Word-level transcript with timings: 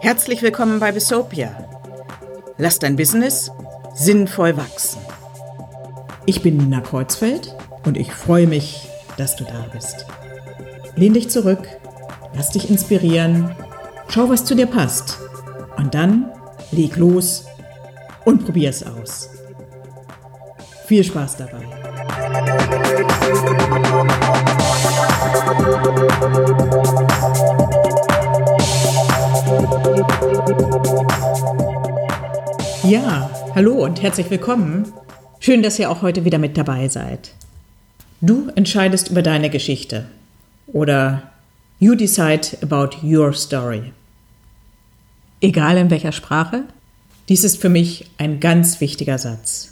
Herzlich 0.00 0.42
willkommen 0.42 0.80
bei 0.80 0.92
Besopia. 0.92 1.50
Lass 2.58 2.78
dein 2.78 2.96
Business 2.96 3.50
sinnvoll 3.94 4.56
wachsen. 4.56 5.00
Ich 6.26 6.42
bin 6.42 6.58
Nina 6.58 6.80
Kreuzfeld 6.80 7.56
und 7.86 7.96
ich 7.96 8.12
freue 8.12 8.46
mich, 8.46 8.88
dass 9.16 9.36
du 9.36 9.44
da 9.44 9.66
bist. 9.72 10.06
Lehn 10.96 11.14
dich 11.14 11.30
zurück, 11.30 11.66
lass 12.34 12.50
dich 12.50 12.68
inspirieren, 12.68 13.54
schau, 14.08 14.28
was 14.28 14.44
zu 14.44 14.54
dir 14.54 14.66
passt 14.66 15.18
und 15.78 15.94
dann 15.94 16.30
leg 16.72 16.96
los 16.96 17.46
und 18.24 18.44
probier 18.44 18.70
es 18.70 18.84
aus. 18.84 19.30
Viel 20.86 21.04
Spaß 21.04 21.36
dabei. 21.38 21.79
Ja, 32.84 33.30
hallo 33.54 33.84
und 33.84 34.00
herzlich 34.00 34.30
willkommen. 34.30 34.92
Schön, 35.40 35.62
dass 35.62 35.78
ihr 35.78 35.90
auch 35.90 36.02
heute 36.02 36.24
wieder 36.24 36.38
mit 36.38 36.56
dabei 36.56 36.88
seid. 36.88 37.32
Du 38.20 38.48
entscheidest 38.54 39.10
über 39.10 39.22
deine 39.22 39.50
Geschichte 39.50 40.06
oder 40.68 41.32
You 41.80 41.94
decide 41.94 42.56
about 42.62 42.98
your 43.02 43.32
story. 43.32 43.92
Egal 45.40 45.78
in 45.78 45.90
welcher 45.90 46.12
Sprache, 46.12 46.64
dies 47.28 47.42
ist 47.42 47.60
für 47.60 47.70
mich 47.70 48.10
ein 48.18 48.38
ganz 48.38 48.80
wichtiger 48.80 49.18
Satz. 49.18 49.69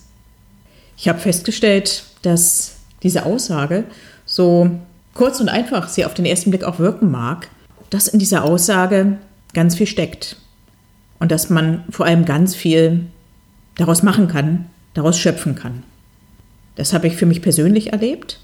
Ich 0.98 1.08
habe 1.08 1.20
festgestellt, 1.20 2.02
dass 2.22 2.78
diese 3.04 3.24
Aussage, 3.24 3.84
so 4.26 4.68
kurz 5.14 5.40
und 5.40 5.48
einfach 5.48 5.88
sie 5.88 6.04
auf 6.04 6.14
den 6.14 6.26
ersten 6.26 6.50
Blick 6.50 6.64
auch 6.64 6.80
wirken 6.80 7.10
mag, 7.10 7.48
dass 7.88 8.08
in 8.08 8.18
dieser 8.18 8.44
Aussage 8.44 9.18
ganz 9.54 9.76
viel 9.76 9.86
steckt 9.86 10.36
und 11.20 11.30
dass 11.30 11.50
man 11.50 11.84
vor 11.90 12.04
allem 12.04 12.24
ganz 12.24 12.56
viel 12.56 13.06
daraus 13.76 14.02
machen 14.02 14.26
kann, 14.26 14.66
daraus 14.94 15.18
schöpfen 15.18 15.54
kann. 15.54 15.84
Das 16.74 16.92
habe 16.92 17.06
ich 17.06 17.16
für 17.16 17.26
mich 17.26 17.42
persönlich 17.42 17.92
erlebt, 17.92 18.40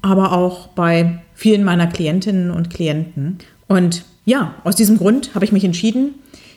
aber 0.00 0.32
auch 0.32 0.68
bei 0.68 1.22
vielen 1.34 1.64
meiner 1.64 1.86
Klientinnen 1.86 2.50
und 2.50 2.70
Klienten. 2.70 3.38
Und 3.68 4.04
ja, 4.24 4.54
aus 4.64 4.74
diesem 4.74 4.96
Grund 4.96 5.34
habe 5.34 5.44
ich 5.44 5.52
mich 5.52 5.64
entschieden, 5.64 6.14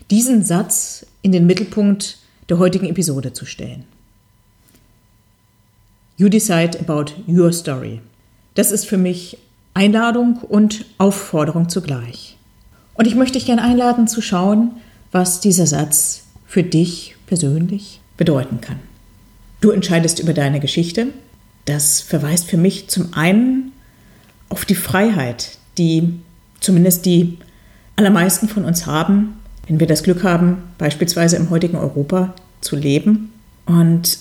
diesen 0.10 0.44
Satz 0.44 1.06
in 1.22 1.34
den 1.34 1.46
Mittelpunkt 1.46 2.18
der 2.48 2.60
heutigen 2.60 2.88
Episode 2.88 3.34
zu 3.34 3.46
stellen. 3.46 3.84
You 6.20 6.30
decide 6.30 6.80
about 6.80 7.14
your 7.28 7.54
story. 7.54 8.02
Das 8.56 8.72
ist 8.72 8.88
für 8.88 8.98
mich 8.98 9.38
Einladung 9.76 10.38
und 10.38 10.86
Aufforderung 10.98 11.70
zugleich. 11.70 12.38
Und 12.96 13.06
ich 13.06 13.14
möchte 13.14 13.38
dich 13.38 13.46
gerne 13.46 13.62
einladen 13.62 14.08
zu 14.08 14.22
schauen, 14.22 14.72
was 15.12 15.42
dieser 15.42 15.68
Satz 15.68 16.24
für 16.48 16.64
dich 16.64 17.16
persönlich 17.28 18.02
bedeuten 18.18 18.62
kann. 18.62 18.80
Du 19.62 19.70
entscheidest 19.70 20.20
über 20.20 20.34
deine 20.34 20.60
Geschichte. 20.60 21.08
Das 21.66 22.02
verweist 22.02 22.48
für 22.50 22.58
mich 22.58 22.88
zum 22.88 23.14
einen 23.14 23.72
auf 24.50 24.66
die 24.66 24.74
Freiheit, 24.74 25.60
die 25.78 26.20
zumindest 26.60 27.06
die 27.06 27.38
allermeisten 27.96 28.50
von 28.50 28.66
uns 28.66 28.88
haben, 28.88 29.40
wenn 29.68 29.80
wir 29.80 29.86
das 29.86 30.02
Glück 30.02 30.24
haben, 30.24 30.64
beispielsweise 30.80 31.36
im 31.36 31.52
heutigen 31.52 31.78
Europa 31.78 32.34
zu 32.62 32.76
leben. 32.76 33.32
Und 33.68 34.18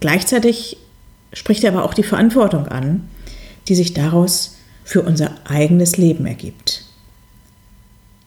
gleichzeitig 0.00 0.76
spricht 1.32 1.64
er 1.64 1.72
aber 1.72 1.84
auch 1.84 1.94
die 1.94 2.02
Verantwortung 2.02 2.66
an, 2.66 3.08
die 3.68 3.74
sich 3.74 3.94
daraus 3.94 4.56
für 4.84 5.02
unser 5.02 5.32
eigenes 5.44 5.96
Leben 5.96 6.26
ergibt. 6.26 6.84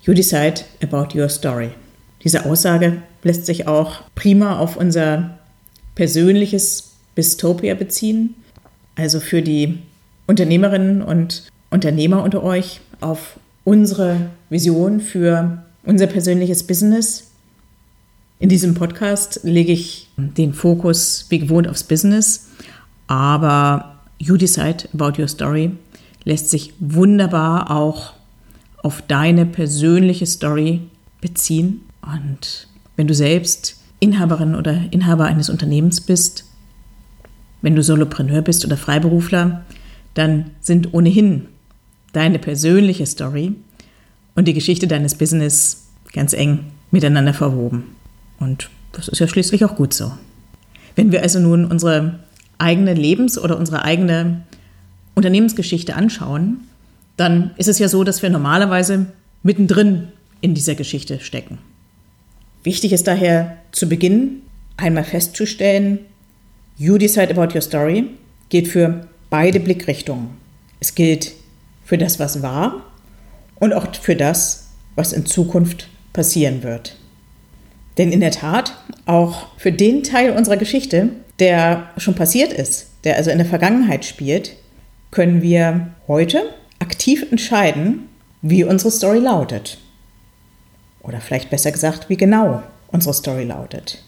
You 0.04 0.14
decide 0.14 0.62
about 0.82 1.18
your 1.18 1.30
story. 1.30 1.72
Diese 2.24 2.46
Aussage 2.46 3.02
lässt 3.24 3.46
sich 3.46 3.68
auch 3.68 4.02
prima 4.16 4.60
auf 4.60 4.78
unser 4.78 5.40
persönliches 5.96 6.92
Bistopia 7.16 7.76
beziehen, 7.76 8.36
also 8.96 9.20
für 9.20 9.42
die 9.42 9.80
Unternehmerinnen 10.28 11.02
und 11.02 11.44
Unternehmer 11.70 12.24
unter 12.24 12.44
euch 12.44 12.82
auf 13.02 13.40
unsere 13.64 14.30
Vision 14.50 15.00
für 15.00 15.64
unser 15.84 16.08
persönliches 16.08 16.64
Business. 16.64 17.32
In 18.40 18.50
diesem 18.50 18.74
Podcast 18.74 19.42
lege 19.44 19.72
ich 19.72 20.10
den 20.18 20.54
Fokus 20.54 21.26
wie 21.30 21.40
gewohnt 21.40 21.68
aufs 21.68 21.84
Business, 21.84 22.50
aber 23.08 24.00
You 24.20 24.38
Decide 24.38 24.90
About 24.94 25.22
Your 25.22 25.28
Story 25.28 25.72
lässt 26.24 26.50
sich 26.50 26.74
wunderbar 26.80 27.72
auch 27.72 28.14
auf 28.82 29.02
deine 29.02 29.46
persönliche 29.46 30.26
Story 30.26 30.82
beziehen. 31.22 31.82
Und 32.02 32.68
wenn 32.96 33.08
du 33.08 33.14
selbst 33.14 33.78
Inhaberin 34.00 34.56
oder 34.56 34.78
Inhaber 34.92 35.26
eines 35.26 35.50
Unternehmens 35.50 36.02
bist, 36.02 36.46
wenn 37.62 37.76
du 37.76 37.84
Solopreneur 37.84 38.42
bist 38.42 38.66
oder 38.66 38.78
Freiberufler, 38.78 39.64
dann 40.14 40.52
sind 40.60 40.94
ohnehin 40.94 41.48
deine 42.12 42.40
persönliche 42.40 43.06
Story 43.06 43.56
und 44.36 44.48
die 44.48 44.54
Geschichte 44.54 44.88
deines 44.88 45.16
Business 45.16 45.88
ganz 46.12 46.34
eng 46.34 46.72
miteinander 46.92 47.34
verwoben. 47.34 47.96
Und 48.40 48.70
das 48.92 49.08
ist 49.08 49.20
ja 49.20 49.28
schließlich 49.28 49.66
auch 49.66 49.76
gut 49.76 49.94
so. 49.94 50.12
Wenn 50.96 51.12
wir 51.12 51.24
also 51.24 51.40
nun 51.40 51.66
unsere 51.66 52.20
eigene 52.58 52.94
Lebens- 52.94 53.38
oder 53.38 53.58
unsere 53.58 53.84
eigene 53.84 54.44
Unternehmensgeschichte 55.16 55.96
anschauen, 55.96 56.62
dann 57.18 57.52
ist 57.58 57.68
es 57.68 57.80
ja 57.80 57.88
so, 57.88 58.04
dass 58.04 58.22
wir 58.22 58.30
normalerweise 58.30 59.08
mittendrin 59.44 60.10
in 60.42 60.54
dieser 60.54 60.76
Geschichte 60.76 61.20
stecken. 61.20 61.60
Wichtig 62.64 62.94
ist 62.94 63.08
daher 63.08 63.58
zu 63.72 63.88
Beginn 63.88 64.42
einmal 64.78 65.04
festzustellen, 65.04 66.00
You 66.78 66.98
decide 66.98 67.30
about 67.30 67.54
your 67.54 67.62
story 67.62 68.06
gilt 68.50 68.68
für 68.68 69.08
beide 69.30 69.60
Blickrichtungen. 69.60 70.30
Es 70.80 70.96
gilt 70.96 71.34
für 71.86 71.98
das, 71.98 72.20
was 72.20 72.42
war 72.42 72.84
und 73.60 73.74
auch 73.74 73.94
für 73.96 74.16
das, 74.16 74.70
was 74.96 75.14
in 75.14 75.26
Zukunft 75.26 75.88
passieren 76.14 76.64
wird. 76.64 76.98
Denn 77.98 78.12
in 78.12 78.22
der 78.22 78.32
Tat, 78.32 78.74
auch 79.06 79.48
für 79.58 79.72
den 79.72 80.04
Teil 80.04 80.32
unserer 80.32 80.58
Geschichte, 80.58 81.10
der 81.44 81.90
schon 81.98 82.16
passiert 82.16 82.54
ist, 82.54 82.88
der 83.04 83.18
also 83.18 83.30
in 83.30 83.38
der 83.38 83.46
Vergangenheit 83.46 84.06
spielt, 84.06 84.56
können 85.12 85.42
wir 85.42 85.90
heute 86.08 86.42
aktiv 86.80 87.26
entscheiden, 87.30 88.08
wie 88.42 88.64
unsere 88.64 88.92
Story 88.92 89.20
lautet. 89.20 89.78
Oder 91.02 91.20
vielleicht 91.20 91.50
besser 91.50 91.74
gesagt, 91.74 92.08
wie 92.08 92.16
genau 92.16 92.64
unsere 92.94 93.14
Story 93.14 93.44
lautet. 93.44 94.02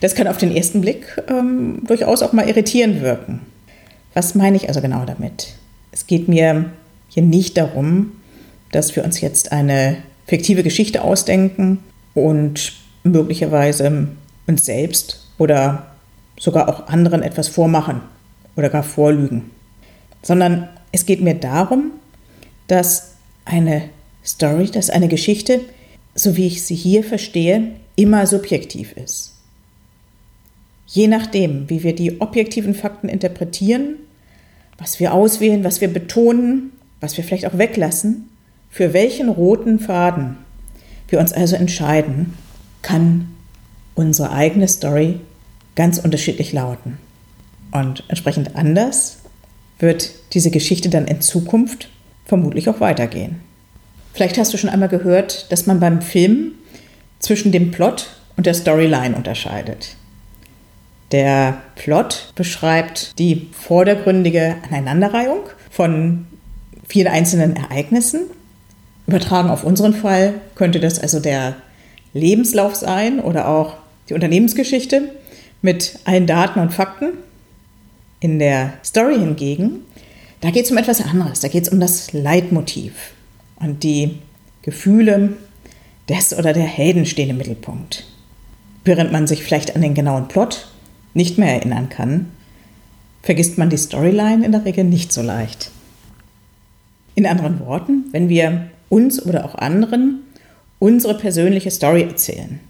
Das 0.00 0.14
kann 0.14 0.26
auf 0.26 0.38
den 0.38 0.56
ersten 0.56 0.80
Blick 0.80 1.22
ähm, 1.28 1.82
durchaus 1.86 2.22
auch 2.22 2.32
mal 2.32 2.48
irritierend 2.48 3.02
wirken. 3.02 3.40
Was 4.14 4.34
meine 4.34 4.56
ich 4.56 4.68
also 4.68 4.80
genau 4.80 5.04
damit? 5.04 5.52
Es 5.92 6.06
geht 6.06 6.28
mir 6.28 6.70
hier 7.08 7.22
nicht 7.22 7.58
darum, 7.58 8.12
dass 8.72 8.96
wir 8.96 9.04
uns 9.04 9.20
jetzt 9.20 9.52
eine 9.52 9.98
fiktive 10.26 10.62
Geschichte 10.62 11.02
ausdenken 11.02 11.80
und 12.14 12.72
möglicherweise 13.04 14.08
uns 14.46 14.64
selbst 14.64 15.26
oder 15.36 15.89
sogar 16.40 16.68
auch 16.68 16.88
anderen 16.88 17.22
etwas 17.22 17.46
vormachen 17.48 18.00
oder 18.56 18.70
gar 18.70 18.82
vorlügen, 18.82 19.50
sondern 20.22 20.68
es 20.90 21.06
geht 21.06 21.20
mir 21.20 21.34
darum, 21.34 21.92
dass 22.66 23.12
eine 23.44 23.90
Story, 24.24 24.66
dass 24.66 24.90
eine 24.90 25.06
Geschichte, 25.06 25.60
so 26.14 26.36
wie 26.36 26.46
ich 26.46 26.64
sie 26.64 26.74
hier 26.74 27.04
verstehe, 27.04 27.72
immer 27.94 28.26
subjektiv 28.26 28.92
ist. 28.92 29.34
Je 30.86 31.06
nachdem, 31.06 31.68
wie 31.70 31.82
wir 31.84 31.94
die 31.94 32.20
objektiven 32.20 32.74
Fakten 32.74 33.08
interpretieren, 33.08 33.96
was 34.78 34.98
wir 34.98 35.12
auswählen, 35.12 35.62
was 35.62 35.80
wir 35.80 35.92
betonen, 35.92 36.72
was 37.00 37.16
wir 37.16 37.22
vielleicht 37.22 37.46
auch 37.46 37.58
weglassen, 37.58 38.30
für 38.70 38.92
welchen 38.92 39.28
roten 39.28 39.78
Faden 39.78 40.38
wir 41.08 41.20
uns 41.20 41.32
also 41.32 41.56
entscheiden, 41.56 42.34
kann 42.82 43.28
unsere 43.94 44.32
eigene 44.32 44.66
Story 44.68 45.20
ganz 45.80 45.96
unterschiedlich 45.96 46.52
lauten. 46.52 46.98
Und 47.72 48.04
entsprechend 48.08 48.54
anders 48.54 49.20
wird 49.78 50.10
diese 50.34 50.50
Geschichte 50.50 50.90
dann 50.90 51.06
in 51.06 51.22
Zukunft 51.22 51.88
vermutlich 52.26 52.68
auch 52.68 52.80
weitergehen. 52.80 53.40
Vielleicht 54.12 54.36
hast 54.36 54.52
du 54.52 54.58
schon 54.58 54.68
einmal 54.68 54.90
gehört, 54.90 55.50
dass 55.50 55.64
man 55.64 55.80
beim 55.80 56.02
Film 56.02 56.52
zwischen 57.18 57.50
dem 57.50 57.70
Plot 57.70 58.08
und 58.36 58.44
der 58.44 58.52
Storyline 58.52 59.16
unterscheidet. 59.16 59.96
Der 61.12 61.62
Plot 61.76 62.34
beschreibt 62.34 63.18
die 63.18 63.48
vordergründige 63.52 64.56
Aneinanderreihung 64.68 65.44
von 65.70 66.26
vielen 66.86 67.08
einzelnen 67.08 67.56
Ereignissen. 67.56 68.26
Übertragen 69.06 69.48
auf 69.48 69.64
unseren 69.64 69.94
Fall 69.94 70.42
könnte 70.56 70.78
das 70.78 70.98
also 70.98 71.20
der 71.20 71.56
Lebenslauf 72.12 72.76
sein 72.76 73.18
oder 73.18 73.48
auch 73.48 73.78
die 74.10 74.14
Unternehmensgeschichte 74.14 75.14
mit 75.62 75.98
allen 76.04 76.26
Daten 76.26 76.60
und 76.60 76.72
Fakten. 76.72 77.12
In 78.20 78.38
der 78.38 78.74
Story 78.84 79.18
hingegen, 79.18 79.80
da 80.40 80.50
geht 80.50 80.66
es 80.66 80.70
um 80.70 80.76
etwas 80.76 81.00
anderes. 81.00 81.40
Da 81.40 81.48
geht 81.48 81.64
es 81.64 81.68
um 81.70 81.80
das 81.80 82.12
Leitmotiv. 82.12 83.12
Und 83.56 83.82
die 83.82 84.18
Gefühle 84.62 85.34
des 86.08 86.36
oder 86.36 86.52
der 86.52 86.64
Helden 86.64 87.06
stehen 87.06 87.30
im 87.30 87.38
Mittelpunkt. 87.38 88.06
Während 88.84 89.12
man 89.12 89.26
sich 89.26 89.42
vielleicht 89.42 89.74
an 89.76 89.82
den 89.82 89.94
genauen 89.94 90.28
Plot 90.28 90.68
nicht 91.14 91.38
mehr 91.38 91.54
erinnern 91.54 91.88
kann, 91.88 92.30
vergisst 93.22 93.58
man 93.58 93.70
die 93.70 93.76
Storyline 93.76 94.44
in 94.44 94.52
der 94.52 94.64
Regel 94.64 94.84
nicht 94.84 95.12
so 95.12 95.22
leicht. 95.22 95.70
In 97.14 97.26
anderen 97.26 97.60
Worten, 97.60 98.04
wenn 98.12 98.28
wir 98.28 98.70
uns 98.88 99.24
oder 99.24 99.44
auch 99.44 99.54
anderen 99.54 100.20
unsere 100.78 101.16
persönliche 101.16 101.70
Story 101.70 102.02
erzählen, 102.02 102.60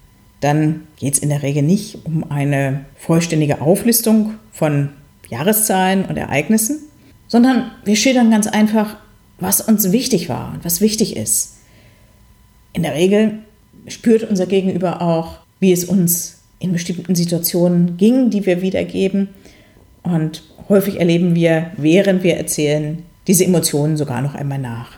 dann 0.40 0.86
geht 0.96 1.14
es 1.14 1.18
in 1.18 1.28
der 1.28 1.42
Regel 1.42 1.62
nicht 1.62 1.98
um 2.04 2.30
eine 2.30 2.84
vollständige 2.96 3.60
Auflistung 3.60 4.34
von 4.52 4.90
Jahreszahlen 5.28 6.04
und 6.06 6.16
Ereignissen, 6.16 6.80
sondern 7.28 7.70
wir 7.84 7.96
schildern 7.96 8.30
ganz 8.30 8.46
einfach, 8.46 8.96
was 9.38 9.60
uns 9.60 9.92
wichtig 9.92 10.28
war 10.28 10.52
und 10.54 10.64
was 10.64 10.80
wichtig 10.80 11.16
ist. 11.16 11.56
In 12.72 12.82
der 12.82 12.94
Regel 12.94 13.38
spürt 13.86 14.28
unser 14.28 14.46
Gegenüber 14.46 15.02
auch, 15.02 15.38
wie 15.60 15.72
es 15.72 15.84
uns 15.84 16.40
in 16.58 16.72
bestimmten 16.72 17.14
Situationen 17.14 17.96
ging, 17.96 18.30
die 18.30 18.44
wir 18.46 18.62
wiedergeben. 18.62 19.28
Und 20.02 20.42
häufig 20.68 20.98
erleben 20.98 21.34
wir, 21.34 21.70
während 21.76 22.22
wir 22.22 22.36
erzählen, 22.36 23.02
diese 23.26 23.44
Emotionen 23.44 23.96
sogar 23.96 24.22
noch 24.22 24.34
einmal 24.34 24.58
nach. 24.58 24.92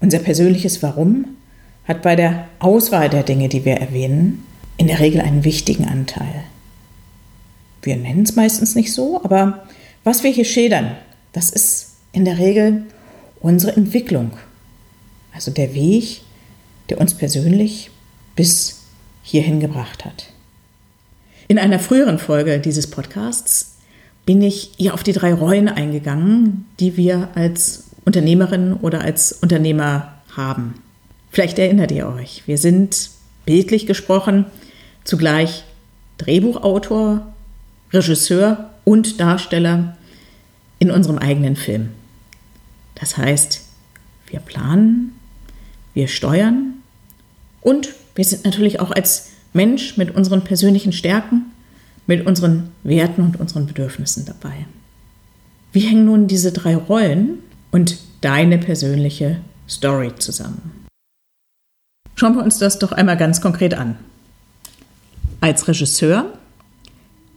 Unser 0.00 0.18
persönliches 0.18 0.82
Warum 0.82 1.24
hat 1.84 2.02
bei 2.02 2.16
der 2.16 2.48
Auswahl 2.58 3.08
der 3.08 3.22
Dinge, 3.22 3.48
die 3.48 3.64
wir 3.64 3.74
erwähnen, 3.74 4.44
in 4.82 4.88
der 4.88 4.98
Regel 4.98 5.20
einen 5.20 5.44
wichtigen 5.44 5.84
Anteil. 5.84 6.42
Wir 7.82 7.94
nennen 7.94 8.24
es 8.24 8.34
meistens 8.34 8.74
nicht 8.74 8.92
so, 8.92 9.22
aber 9.22 9.62
was 10.02 10.24
wir 10.24 10.32
hier 10.32 10.44
schildern, 10.44 10.96
das 11.32 11.50
ist 11.50 11.90
in 12.10 12.24
der 12.24 12.38
Regel 12.38 12.82
unsere 13.38 13.76
Entwicklung. 13.76 14.32
Also 15.32 15.52
der 15.52 15.72
Weg, 15.72 16.22
der 16.88 17.00
uns 17.00 17.14
persönlich 17.14 17.92
bis 18.34 18.80
hierhin 19.22 19.60
gebracht 19.60 20.04
hat. 20.04 20.32
In 21.46 21.60
einer 21.60 21.78
früheren 21.78 22.18
Folge 22.18 22.58
dieses 22.58 22.90
Podcasts 22.90 23.76
bin 24.26 24.42
ich 24.42 24.72
hier 24.78 24.94
auf 24.94 25.04
die 25.04 25.12
drei 25.12 25.32
Rollen 25.32 25.68
eingegangen, 25.68 26.66
die 26.80 26.96
wir 26.96 27.28
als 27.36 27.84
Unternehmerin 28.04 28.72
oder 28.72 29.02
als 29.02 29.30
Unternehmer 29.30 30.14
haben. 30.34 30.74
Vielleicht 31.30 31.60
erinnert 31.60 31.92
ihr 31.92 32.08
euch, 32.08 32.42
wir 32.46 32.58
sind 32.58 33.10
bildlich 33.46 33.86
gesprochen 33.86 34.46
zugleich 35.04 35.64
Drehbuchautor, 36.18 37.32
Regisseur 37.92 38.70
und 38.84 39.20
Darsteller 39.20 39.96
in 40.78 40.90
unserem 40.90 41.18
eigenen 41.18 41.56
Film. 41.56 41.90
Das 42.94 43.16
heißt, 43.16 43.62
wir 44.26 44.40
planen, 44.40 45.12
wir 45.94 46.08
steuern 46.08 46.74
und 47.60 47.90
wir 48.14 48.24
sind 48.24 48.44
natürlich 48.44 48.80
auch 48.80 48.90
als 48.90 49.30
Mensch 49.52 49.96
mit 49.96 50.14
unseren 50.14 50.42
persönlichen 50.42 50.92
Stärken, 50.92 51.46
mit 52.06 52.26
unseren 52.26 52.70
Werten 52.82 53.22
und 53.22 53.38
unseren 53.38 53.66
Bedürfnissen 53.66 54.24
dabei. 54.24 54.66
Wie 55.72 55.80
hängen 55.80 56.04
nun 56.04 56.28
diese 56.28 56.52
drei 56.52 56.76
Rollen 56.76 57.38
und 57.70 57.98
deine 58.20 58.58
persönliche 58.58 59.40
Story 59.68 60.12
zusammen? 60.18 60.86
Schauen 62.14 62.36
wir 62.36 62.42
uns 62.42 62.58
das 62.58 62.78
doch 62.78 62.92
einmal 62.92 63.16
ganz 63.16 63.40
konkret 63.40 63.74
an. 63.74 63.96
Als 65.42 65.66
Regisseur 65.66 66.26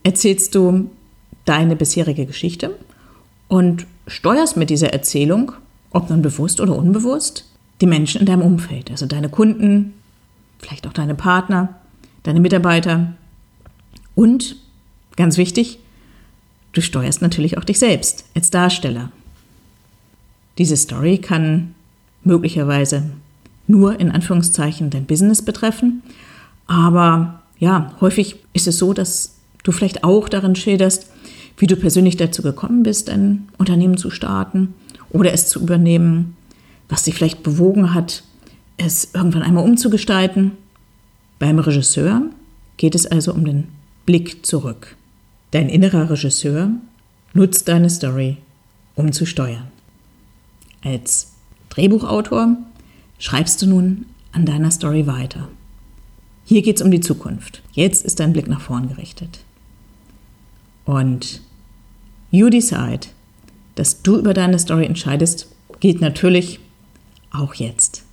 erzählst 0.04 0.54
du 0.54 0.92
deine 1.46 1.76
bisherige 1.76 2.28
Geschichte 2.28 2.76
und 3.48 3.88
steuerst 4.06 4.58
mit 4.58 4.70
dieser 4.70 4.94
Erzählung, 4.94 5.54
ob 5.90 6.12
nun 6.12 6.22
bewusst 6.22 6.62
oder 6.62 6.78
unbewusst, 6.78 7.50
die 7.82 7.88
Menschen 7.88 8.20
in 8.20 8.28
deinem 8.28 8.44
Umfeld, 8.44 8.92
also 8.92 9.08
deine 9.08 9.30
Kunden, 9.30 9.96
vielleicht 10.60 10.86
auch 10.86 10.94
deine 10.94 11.16
Partner, 11.16 11.80
deine 12.22 12.42
Mitarbeiter 12.42 13.16
und, 14.14 14.56
ganz 15.16 15.38
wichtig, 15.38 15.80
du 16.74 16.82
steuerst 16.82 17.24
natürlich 17.24 17.58
auch 17.58 17.64
dich 17.64 17.80
selbst 17.80 18.26
als 18.36 18.52
Darsteller. 18.52 19.12
Diese 20.60 20.78
Story 20.78 21.18
kann 21.18 21.74
möglicherweise 22.24 23.10
nur 23.66 24.00
in 24.00 24.12
Anführungszeichen 24.12 24.92
dein 24.92 25.08
Business 25.08 25.42
betreffen, 25.42 26.04
aber 26.68 27.42
ja, 27.58 27.94
häufig 28.02 28.38
ist 28.54 28.68
es 28.68 28.78
so, 28.78 28.94
dass 28.94 29.36
du 29.64 29.72
vielleicht 29.72 30.04
auch 30.04 30.30
darin 30.30 30.56
schilderst, 30.56 31.10
wie 31.58 31.68
du 31.68 31.76
persönlich 31.76 32.18
dazu 32.18 32.42
gekommen 32.42 32.84
bist, 32.84 33.10
ein 33.10 33.48
Unternehmen 33.58 33.98
zu 33.98 34.10
starten 34.10 34.74
oder 35.10 35.32
es 35.34 35.48
zu 35.48 35.62
übernehmen, 35.62 36.36
was 36.90 37.04
dich 37.04 37.16
vielleicht 37.16 37.44
bewogen 37.44 37.94
hat, 37.94 38.24
es 38.78 39.14
irgendwann 39.14 39.42
einmal 39.42 39.64
umzugestalten. 39.64 40.52
Beim 41.40 41.60
Regisseur 41.60 42.24
geht 42.78 42.96
es 42.96 43.06
also 43.06 43.34
um 43.34 43.46
den 43.46 43.68
Blick 44.06 44.46
zurück. 44.46 44.96
Dein 45.52 45.70
innerer 45.70 46.10
Regisseur 46.10 46.70
nutzt 47.34 47.68
deine 47.68 47.90
Story, 47.90 48.38
um 48.96 49.14
zu 49.14 49.26
steuern. 49.26 49.68
Als 50.84 51.32
Drehbuchautor 51.70 52.58
schreibst 53.18 53.62
du 53.62 53.68
nun 53.68 54.06
an 54.32 54.46
deiner 54.46 54.72
Story 54.72 55.08
weiter. 55.08 55.48
Hier 56.46 56.62
geht 56.62 56.78
es 56.78 56.82
um 56.84 56.92
die 56.92 57.00
Zukunft. 57.00 57.62
Jetzt 57.72 58.06
ist 58.06 58.20
dein 58.20 58.32
Blick 58.32 58.48
nach 58.48 58.62
vorn 58.62 58.88
gerichtet. 58.88 59.40
Und 60.86 61.42
you 62.30 62.50
decide, 62.50 63.08
dass 63.74 64.04
du 64.04 64.18
über 64.18 64.34
deine 64.34 64.60
Story 64.60 64.86
entscheidest, 64.86 65.48
gilt 65.80 66.02
natürlich 66.02 66.60
auch 67.32 67.56
jetzt. 67.56 68.04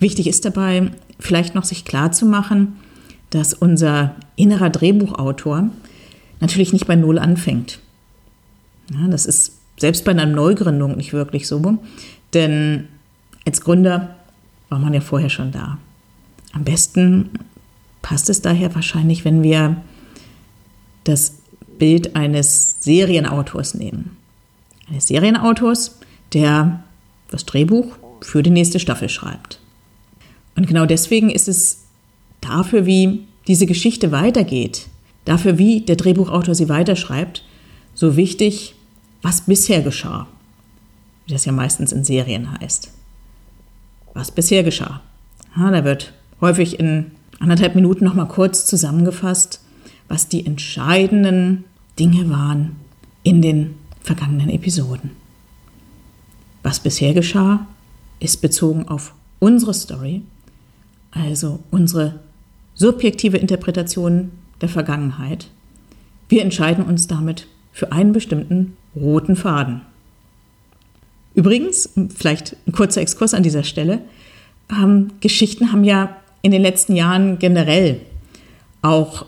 Wichtig 0.00 0.26
ist 0.26 0.44
dabei, 0.44 0.90
vielleicht 1.18 1.54
noch 1.54 1.64
sich 1.64 1.84
klar 1.84 2.12
zu 2.12 2.26
machen, 2.26 2.76
dass 3.30 3.54
unser 3.54 4.16
innerer 4.36 4.70
Drehbuchautor 4.70 5.70
natürlich 6.40 6.72
nicht 6.72 6.86
bei 6.86 6.96
Null 6.96 7.18
anfängt. 7.18 7.80
Ja, 8.92 9.08
das 9.08 9.26
ist 9.26 9.52
selbst 9.78 10.04
bei 10.04 10.12
einer 10.12 10.26
Neugründung 10.26 10.96
nicht 10.96 11.12
wirklich 11.12 11.46
so, 11.46 11.78
denn 12.32 12.88
als 13.46 13.60
Gründer 13.60 14.16
war 14.68 14.78
man 14.78 14.94
ja 14.94 15.00
vorher 15.00 15.30
schon 15.30 15.52
da. 15.52 15.78
Am 16.52 16.64
besten 16.64 17.30
passt 18.02 18.30
es 18.30 18.42
daher 18.42 18.74
wahrscheinlich, 18.74 19.24
wenn 19.24 19.42
wir 19.42 19.82
das 21.04 21.38
Bild 21.78 22.16
eines 22.16 22.76
Serienautors 22.80 23.74
nehmen. 23.74 24.16
Eines 24.88 25.08
Serienautors, 25.08 25.98
der 26.32 26.84
das 27.30 27.44
Drehbuch 27.44 27.96
für 28.20 28.42
die 28.42 28.50
nächste 28.50 28.80
Staffel 28.80 29.08
schreibt. 29.08 29.60
Und 30.54 30.66
genau 30.66 30.86
deswegen 30.86 31.30
ist 31.30 31.48
es 31.48 31.84
dafür, 32.40 32.86
wie 32.86 33.26
diese 33.46 33.66
Geschichte 33.66 34.10
weitergeht, 34.12 34.86
dafür, 35.24 35.58
wie 35.58 35.80
der 35.80 35.96
Drehbuchautor 35.96 36.54
sie 36.54 36.68
weiterschreibt, 36.68 37.44
so 37.94 38.16
wichtig, 38.16 38.74
was 39.22 39.42
bisher 39.42 39.82
geschah. 39.82 40.26
Wie 41.26 41.32
das 41.32 41.44
ja 41.44 41.52
meistens 41.52 41.92
in 41.92 42.04
Serien 42.04 42.58
heißt. 42.60 42.90
Was 44.14 44.30
bisher 44.30 44.62
geschah. 44.62 45.02
Ja, 45.56 45.70
da 45.70 45.84
wird 45.84 46.12
häufig 46.40 46.78
in 46.78 47.12
anderthalb 47.38 47.74
Minuten 47.74 48.04
noch 48.04 48.14
mal 48.14 48.26
kurz 48.26 48.66
zusammengefasst, 48.66 49.60
was 50.08 50.28
die 50.28 50.46
entscheidenden 50.46 51.64
Dinge 51.98 52.30
waren 52.30 52.76
in 53.22 53.42
den 53.42 53.74
vergangenen 54.00 54.50
Episoden. 54.50 55.10
Was 56.62 56.80
bisher 56.80 57.14
geschah, 57.14 57.66
ist 58.20 58.40
bezogen 58.40 58.88
auf 58.88 59.14
unsere 59.38 59.74
Story, 59.74 60.22
also 61.10 61.60
unsere 61.70 62.20
subjektive 62.74 63.36
Interpretation 63.36 64.30
der 64.60 64.68
Vergangenheit. 64.68 65.48
Wir 66.28 66.42
entscheiden 66.42 66.84
uns 66.84 67.06
damit 67.06 67.46
für 67.72 67.92
einen 67.92 68.12
bestimmten 68.12 68.76
roten 68.94 69.36
Faden. 69.36 69.82
Übrigens, 71.34 71.90
vielleicht 72.14 72.56
ein 72.66 72.72
kurzer 72.72 73.02
Exkurs 73.02 73.34
an 73.34 73.42
dieser 73.42 73.62
Stelle, 73.62 74.00
ähm, 74.70 75.12
Geschichten 75.20 75.72
haben 75.72 75.84
ja 75.84 76.16
in 76.42 76.50
den 76.50 76.62
letzten 76.62 76.94
Jahren 76.94 77.38
generell 77.38 78.00
auch 78.82 79.26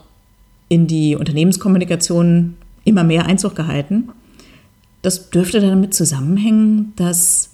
in 0.68 0.86
die 0.86 1.16
Unternehmenskommunikation 1.16 2.56
immer 2.84 3.04
mehr 3.04 3.26
Einzug 3.26 3.56
gehalten. 3.56 4.10
Das 5.02 5.30
dürfte 5.30 5.60
damit 5.60 5.94
zusammenhängen, 5.94 6.92
dass 6.96 7.50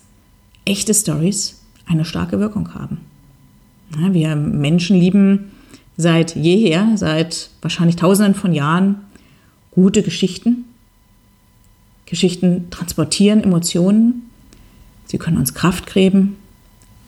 echte 0.65 0.95
Stories 0.95 1.61
eine 1.87 2.05
starke 2.05 2.41
Wirkung 2.41 2.75
haben. 2.75 3.01
Wir 3.91 4.35
Menschen 4.35 4.99
lieben 4.99 5.53
seit 5.97 6.35
jeher, 6.35 6.97
seit 6.97 7.51
wahrscheinlich 7.63 7.97
tausenden 7.97 8.35
von 8.35 8.53
Jahren, 8.53 8.97
gute 9.71 10.03
Geschichten. 10.03 10.65
Geschichten 12.07 12.71
transportieren 12.71 13.43
Emotionen, 13.43 14.31
sie 15.07 15.19
können 15.19 15.37
uns 15.37 15.55
Kraft 15.55 15.93
geben 15.93 16.37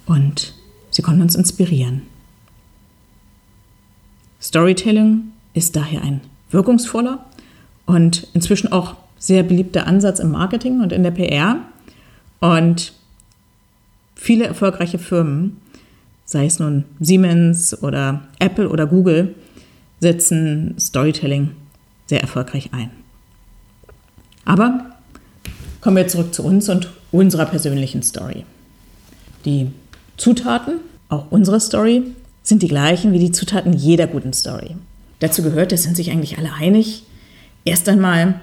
und 0.07 0.55
sie 0.91 1.03
können 1.03 1.23
uns 1.23 1.35
inspirieren. 1.35 2.03
Storytelling 4.47 5.33
ist 5.55 5.75
daher 5.75 6.03
ein 6.03 6.21
wirkungsvoller 6.53 7.25
und 7.85 8.29
inzwischen 8.33 8.71
auch 8.71 8.95
sehr 9.19 9.43
beliebter 9.43 9.89
Ansatz 9.89 10.21
im 10.21 10.31
Marketing 10.31 10.81
und 10.83 10.93
in 10.93 11.03
der 11.03 11.11
PR. 11.11 11.59
Und 12.39 12.93
viele 14.15 14.47
erfolgreiche 14.47 15.01
Firmen, 15.01 15.57
sei 16.25 16.47
es 16.47 16.61
nun 16.61 16.85
Siemens 17.01 17.83
oder 17.83 18.23
Apple 18.39 18.69
oder 18.69 18.87
Google, 18.87 19.35
setzen 19.99 20.77
Storytelling 20.79 21.51
sehr 22.07 22.21
erfolgreich 22.21 22.71
ein. 22.73 22.93
Aber 24.45 24.93
kommen 25.81 25.97
wir 25.97 26.07
zurück 26.07 26.33
zu 26.33 26.45
uns 26.45 26.69
und 26.69 26.93
unserer 27.11 27.47
persönlichen 27.47 28.05
Story. 28.05 28.45
Die 29.45 29.73
Zutaten, 30.17 30.75
auch 31.09 31.33
unsere 31.33 31.59
Story, 31.59 32.05
sind 32.47 32.63
die 32.63 32.69
gleichen 32.69 33.13
wie 33.13 33.19
die 33.19 33.33
Zutaten 33.33 33.73
jeder 33.73 34.07
guten 34.07 34.33
Story. 34.33 34.77
Dazu 35.19 35.43
gehört, 35.43 35.73
das 35.73 35.83
sind 35.83 35.97
sich 35.97 36.11
eigentlich 36.11 36.39
alle 36.39 36.53
einig, 36.53 37.03
erst 37.65 37.89
einmal 37.89 38.41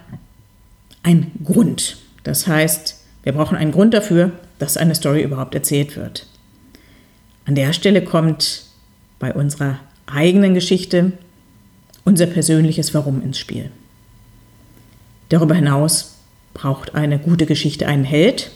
ein 1.03 1.31
Grund. 1.43 1.98
Das 2.24 2.45
heißt, 2.45 3.01
wir 3.24 3.31
brauchen 3.31 3.57
einen 3.57 3.72
Grund 3.72 3.93
dafür, 3.93 4.31
dass 4.60 4.75
eine 4.75 4.95
Story 4.95 5.24
überhaupt 5.24 5.55
erzählt 5.55 5.95
wird. 5.95 6.27
An 7.45 7.55
der 7.55 7.72
Stelle 7.72 8.03
kommt 8.03 8.65
bei 9.19 9.33
unserer 9.33 9.79
eigenen 10.05 10.53
Geschichte 10.53 11.13
unser 12.03 12.25
persönliches 12.25 12.93
Warum 12.93 13.22
ins 13.22 13.39
Spiel. 13.39 13.72
Darüber 15.29 15.55
hinaus 15.55 16.15
braucht 16.53 16.93
eine 16.93 17.19
gute 17.19 17.45
Geschichte 17.45 17.88
einen 17.88 18.03
Held 18.03 18.51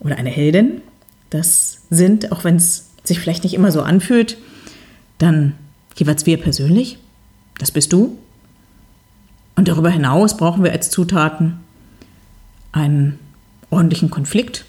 oder 0.00 0.16
eine 0.16 0.30
Heldin. 0.30 0.82
Das 1.30 1.82
sind, 1.90 2.32
auch 2.32 2.42
wenn 2.42 2.56
es 2.56 2.90
sich 3.04 3.20
vielleicht 3.20 3.44
nicht 3.44 3.54
immer 3.54 3.70
so 3.70 3.82
anfühlt, 3.82 4.38
dann 5.18 5.54
jeweils 5.96 6.26
wir 6.26 6.40
persönlich. 6.40 6.98
Das 7.58 7.70
bist 7.70 7.92
du. 7.92 8.18
Und 9.56 9.68
darüber 9.68 9.90
hinaus 9.90 10.36
brauchen 10.36 10.64
wir 10.64 10.72
als 10.72 10.90
Zutaten 10.90 11.60
einen 12.72 13.18
ordentlichen 13.70 14.10
Konflikt 14.10 14.64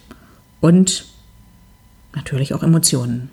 und 0.61 1.05
natürlich 2.13 2.53
auch 2.53 2.61
Emotionen. 2.61 3.29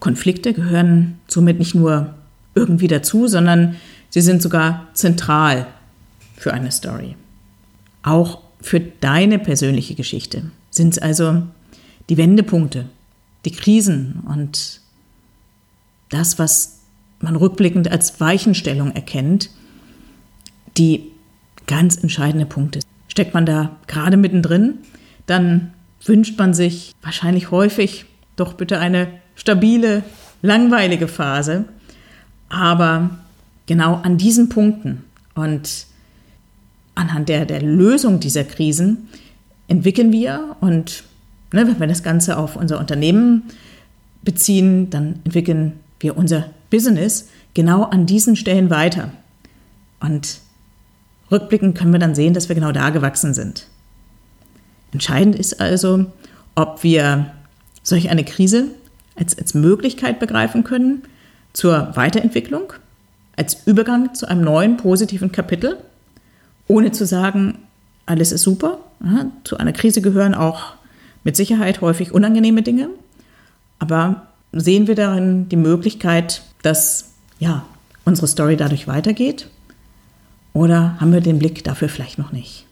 Konflikte 0.00 0.52
gehören 0.52 1.18
somit 1.28 1.58
nicht 1.58 1.74
nur 1.74 2.14
irgendwie 2.54 2.88
dazu, 2.88 3.26
sondern 3.26 3.76
sie 4.10 4.20
sind 4.20 4.42
sogar 4.42 4.88
zentral 4.92 5.66
für 6.36 6.52
eine 6.52 6.70
Story. 6.70 7.16
Auch 8.02 8.42
für 8.60 8.80
deine 8.80 9.38
persönliche 9.38 9.94
Geschichte 9.94 10.50
sind 10.70 10.92
es 10.92 10.98
also 10.98 11.42
die 12.08 12.16
Wendepunkte, 12.16 12.86
die 13.46 13.52
Krisen 13.52 14.22
und 14.26 14.80
das, 16.10 16.38
was 16.38 16.80
man 17.20 17.36
rückblickend 17.36 17.90
als 17.90 18.20
Weichenstellung 18.20 18.92
erkennt, 18.94 19.50
die 20.76 21.10
ganz 21.66 21.96
entscheidende 21.96 22.46
Punkte. 22.46 22.80
Steckt 23.08 23.32
man 23.32 23.46
da 23.46 23.76
gerade 23.86 24.16
mittendrin, 24.16 24.78
dann 25.26 25.72
wünscht 26.04 26.38
man 26.38 26.52
sich 26.54 26.92
wahrscheinlich 27.02 27.50
häufig 27.50 28.04
doch 28.36 28.52
bitte 28.52 28.78
eine 28.78 29.08
stabile, 29.34 30.02
langweilige 30.42 31.08
Phase. 31.08 31.64
Aber 32.48 33.10
genau 33.66 33.94
an 33.94 34.18
diesen 34.18 34.48
Punkten 34.48 35.04
und 35.34 35.86
anhand 36.94 37.28
der, 37.28 37.46
der 37.46 37.62
Lösung 37.62 38.20
dieser 38.20 38.44
Krisen 38.44 39.08
entwickeln 39.68 40.12
wir 40.12 40.56
und 40.60 41.04
ne, 41.56 41.66
wenn 41.66 41.80
wir 41.80 41.86
das 41.86 42.02
Ganze 42.02 42.36
auf 42.36 42.54
unser 42.56 42.78
Unternehmen 42.78 43.44
beziehen, 44.22 44.90
dann 44.90 45.20
entwickeln 45.24 45.80
wir 45.98 46.16
unser 46.16 46.50
Business 46.70 47.28
genau 47.54 47.84
an 47.84 48.06
diesen 48.06 48.36
Stellen 48.36 48.70
weiter. 48.70 49.10
Und 50.00 50.40
rückblickend 51.30 51.76
können 51.76 51.92
wir 51.92 51.98
dann 51.98 52.14
sehen, 52.14 52.34
dass 52.34 52.48
wir 52.48 52.54
genau 52.54 52.72
da 52.72 52.90
gewachsen 52.90 53.34
sind. 53.34 53.66
Entscheidend 54.92 55.34
ist 55.36 55.60
also, 55.60 56.06
ob 56.54 56.82
wir 56.82 57.32
solch 57.82 58.10
eine 58.10 58.24
Krise 58.24 58.68
als, 59.16 59.36
als 59.38 59.54
Möglichkeit 59.54 60.20
begreifen 60.20 60.64
können 60.64 61.02
zur 61.52 61.96
Weiterentwicklung, 61.96 62.72
als 63.36 63.66
Übergang 63.66 64.14
zu 64.14 64.28
einem 64.28 64.42
neuen 64.42 64.76
positiven 64.76 65.32
Kapitel, 65.32 65.78
ohne 66.68 66.92
zu 66.92 67.06
sagen, 67.06 67.58
alles 68.04 68.32
ist 68.32 68.42
super. 68.42 68.78
Ja, 69.04 69.30
zu 69.44 69.56
einer 69.56 69.72
Krise 69.72 70.00
gehören 70.00 70.34
auch 70.34 70.74
mit 71.26 71.34
Sicherheit 71.34 71.80
häufig 71.80 72.12
unangenehme 72.12 72.62
Dinge, 72.62 72.88
aber 73.80 74.28
sehen 74.52 74.86
wir 74.86 74.94
darin 74.94 75.48
die 75.48 75.56
Möglichkeit, 75.56 76.42
dass 76.62 77.14
ja, 77.40 77.66
unsere 78.04 78.28
Story 78.28 78.56
dadurch 78.56 78.86
weitergeht? 78.86 79.48
Oder 80.52 81.00
haben 81.00 81.12
wir 81.12 81.20
den 81.20 81.40
Blick 81.40 81.64
dafür 81.64 81.88
vielleicht 81.88 82.16
noch 82.18 82.30
nicht? 82.30 82.64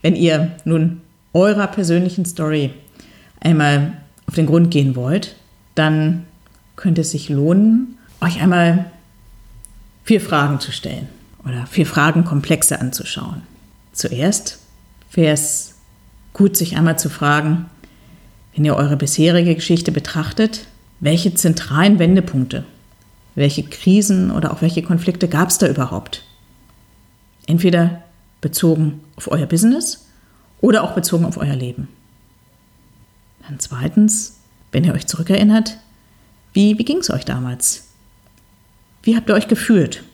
Wenn 0.00 0.16
ihr 0.16 0.56
nun 0.64 1.02
eurer 1.34 1.66
persönlichen 1.66 2.24
Story 2.24 2.70
einmal 3.38 3.98
auf 4.26 4.34
den 4.34 4.46
Grund 4.46 4.70
gehen 4.70 4.96
wollt, 4.96 5.36
dann 5.74 6.24
könnte 6.76 7.02
es 7.02 7.10
sich 7.10 7.28
lohnen, 7.28 7.98
euch 8.22 8.40
einmal 8.40 8.90
vier 10.04 10.22
Fragen 10.22 10.60
zu 10.60 10.72
stellen 10.72 11.08
oder 11.44 11.66
vier 11.66 11.84
Fragenkomplexe 11.84 12.80
anzuschauen. 12.80 13.42
Zuerst 13.92 14.60
es 15.14 15.71
gut, 16.32 16.56
sich 16.56 16.76
einmal 16.76 16.98
zu 16.98 17.10
fragen, 17.10 17.66
wenn 18.54 18.64
ihr 18.64 18.76
eure 18.76 18.96
bisherige 18.96 19.54
Geschichte 19.54 19.92
betrachtet, 19.92 20.66
welche 21.00 21.34
zentralen 21.34 21.98
Wendepunkte, 21.98 22.64
welche 23.34 23.64
Krisen 23.64 24.30
oder 24.30 24.52
auch 24.52 24.62
welche 24.62 24.82
Konflikte 24.82 25.28
gab 25.28 25.48
es 25.48 25.58
da 25.58 25.68
überhaupt? 25.68 26.22
Entweder 27.46 28.02
bezogen 28.40 29.00
auf 29.16 29.30
euer 29.30 29.46
Business 29.46 30.06
oder 30.60 30.84
auch 30.84 30.92
bezogen 30.92 31.24
auf 31.24 31.38
euer 31.38 31.56
Leben. 31.56 31.88
Dann 33.46 33.58
zweitens, 33.58 34.38
wenn 34.70 34.84
ihr 34.84 34.94
euch 34.94 35.06
zurückerinnert, 35.06 35.78
wie, 36.52 36.78
wie 36.78 36.84
ging 36.84 36.98
es 36.98 37.10
euch 37.10 37.24
damals? 37.24 37.88
Wie 39.02 39.16
habt 39.16 39.28
ihr 39.28 39.34
euch 39.34 39.48
gefühlt? 39.48 40.04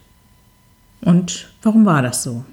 Und 1.01 1.49
warum 1.63 1.85
war 1.85 2.03
das 2.03 2.23
so? 2.23 2.45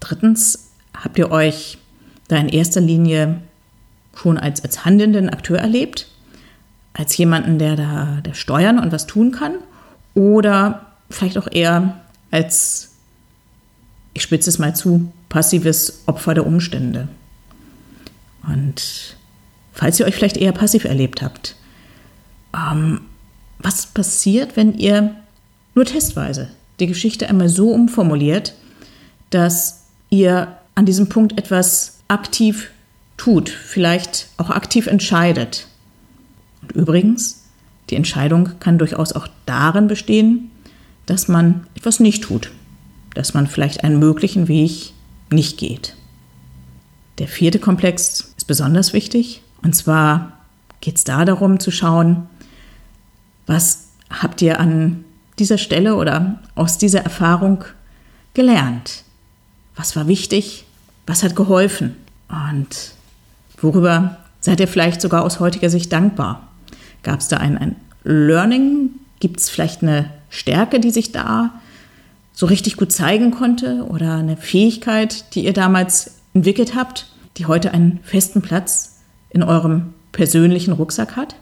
Drittens, 0.00 0.71
habt 1.02 1.18
ihr 1.18 1.30
euch 1.30 1.78
da 2.28 2.36
in 2.36 2.48
erster 2.48 2.80
Linie 2.80 3.40
schon 4.14 4.38
als, 4.38 4.62
als 4.62 4.84
handelnden 4.84 5.28
Akteur 5.28 5.58
erlebt? 5.58 6.08
Als 6.94 7.16
jemanden, 7.16 7.58
der 7.58 7.76
da 7.76 8.20
der 8.24 8.34
steuern 8.34 8.78
und 8.78 8.92
was 8.92 9.06
tun 9.06 9.32
kann? 9.32 9.54
Oder 10.14 10.86
vielleicht 11.10 11.38
auch 11.38 11.48
eher 11.50 12.00
als, 12.30 12.92
ich 14.14 14.22
spitze 14.22 14.50
es 14.50 14.58
mal 14.58 14.76
zu, 14.76 15.12
passives 15.28 16.02
Opfer 16.06 16.34
der 16.34 16.46
Umstände? 16.46 17.08
Und 18.46 19.16
falls 19.72 19.98
ihr 19.98 20.06
euch 20.06 20.14
vielleicht 20.14 20.36
eher 20.36 20.52
passiv 20.52 20.84
erlebt 20.84 21.22
habt, 21.22 21.56
ähm, 22.54 23.02
was 23.58 23.86
passiert, 23.86 24.56
wenn 24.56 24.74
ihr 24.74 25.14
nur 25.74 25.84
testweise 25.84 26.50
die 26.80 26.86
Geschichte 26.86 27.28
einmal 27.28 27.48
so 27.48 27.70
umformuliert, 27.70 28.54
dass 29.30 29.84
ihr 30.10 30.58
an 30.74 30.86
diesem 30.86 31.08
Punkt 31.08 31.38
etwas 31.38 32.00
aktiv 32.08 32.70
tut, 33.16 33.48
vielleicht 33.48 34.28
auch 34.36 34.50
aktiv 34.50 34.86
entscheidet. 34.86 35.66
Und 36.62 36.72
übrigens, 36.72 37.44
die 37.90 37.96
Entscheidung 37.96 38.58
kann 38.60 38.78
durchaus 38.78 39.12
auch 39.12 39.28
darin 39.46 39.86
bestehen, 39.86 40.50
dass 41.06 41.28
man 41.28 41.66
etwas 41.74 42.00
nicht 42.00 42.24
tut, 42.24 42.50
dass 43.14 43.34
man 43.34 43.46
vielleicht 43.46 43.84
einen 43.84 43.98
möglichen 43.98 44.48
Weg 44.48 44.92
nicht 45.30 45.58
geht. 45.58 45.96
Der 47.18 47.28
vierte 47.28 47.58
Komplex 47.58 48.34
ist 48.36 48.46
besonders 48.46 48.92
wichtig. 48.92 49.42
Und 49.62 49.74
zwar 49.76 50.38
geht 50.80 50.96
es 50.96 51.04
da 51.04 51.24
darum 51.24 51.60
zu 51.60 51.70
schauen, 51.70 52.26
was 53.46 53.88
habt 54.10 54.42
ihr 54.42 54.60
an 54.60 55.04
dieser 55.38 55.58
Stelle 55.58 55.96
oder 55.96 56.40
aus 56.54 56.78
dieser 56.78 57.00
Erfahrung 57.00 57.64
gelernt? 58.34 59.04
Was 59.76 59.96
war 59.96 60.06
wichtig? 60.06 60.64
Was 61.06 61.22
hat 61.22 61.36
geholfen? 61.36 61.96
Und 62.28 62.92
worüber 63.60 64.18
seid 64.40 64.60
ihr 64.60 64.68
vielleicht 64.68 65.00
sogar 65.00 65.24
aus 65.24 65.40
heutiger 65.40 65.70
Sicht 65.70 65.92
dankbar? 65.92 66.48
Gab 67.02 67.20
es 67.20 67.28
da 67.28 67.38
ein, 67.38 67.58
ein 67.58 67.76
Learning? 68.04 68.90
Gibt 69.20 69.40
es 69.40 69.48
vielleicht 69.48 69.82
eine 69.82 70.10
Stärke, 70.30 70.80
die 70.80 70.90
sich 70.90 71.12
da 71.12 71.50
so 72.32 72.46
richtig 72.46 72.76
gut 72.76 72.92
zeigen 72.92 73.30
konnte 73.30 73.86
oder 73.88 74.16
eine 74.16 74.36
Fähigkeit, 74.36 75.34
die 75.34 75.44
ihr 75.44 75.52
damals 75.52 76.14
entwickelt 76.34 76.74
habt, 76.74 77.06
die 77.36 77.46
heute 77.46 77.72
einen 77.72 78.00
festen 78.02 78.42
Platz 78.42 78.96
in 79.30 79.42
eurem 79.42 79.94
persönlichen 80.12 80.72
Rucksack 80.72 81.16
hat? 81.16 81.34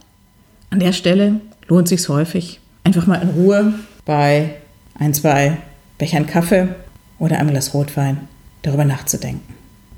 An 0.70 0.80
der 0.80 0.92
Stelle 0.92 1.40
lohnt 1.68 1.88
sich 1.88 2.08
häufig, 2.08 2.60
einfach 2.84 3.06
mal 3.06 3.22
in 3.22 3.30
Ruhe 3.30 3.74
bei 4.04 4.56
ein, 4.94 5.14
zwei 5.14 5.58
Bechern 5.98 6.26
Kaffee 6.26 6.68
oder 7.20 7.38
einem 7.38 7.50
Glas 7.50 7.72
Rotwein 7.72 8.26
darüber 8.62 8.84
nachzudenken. 8.84 9.54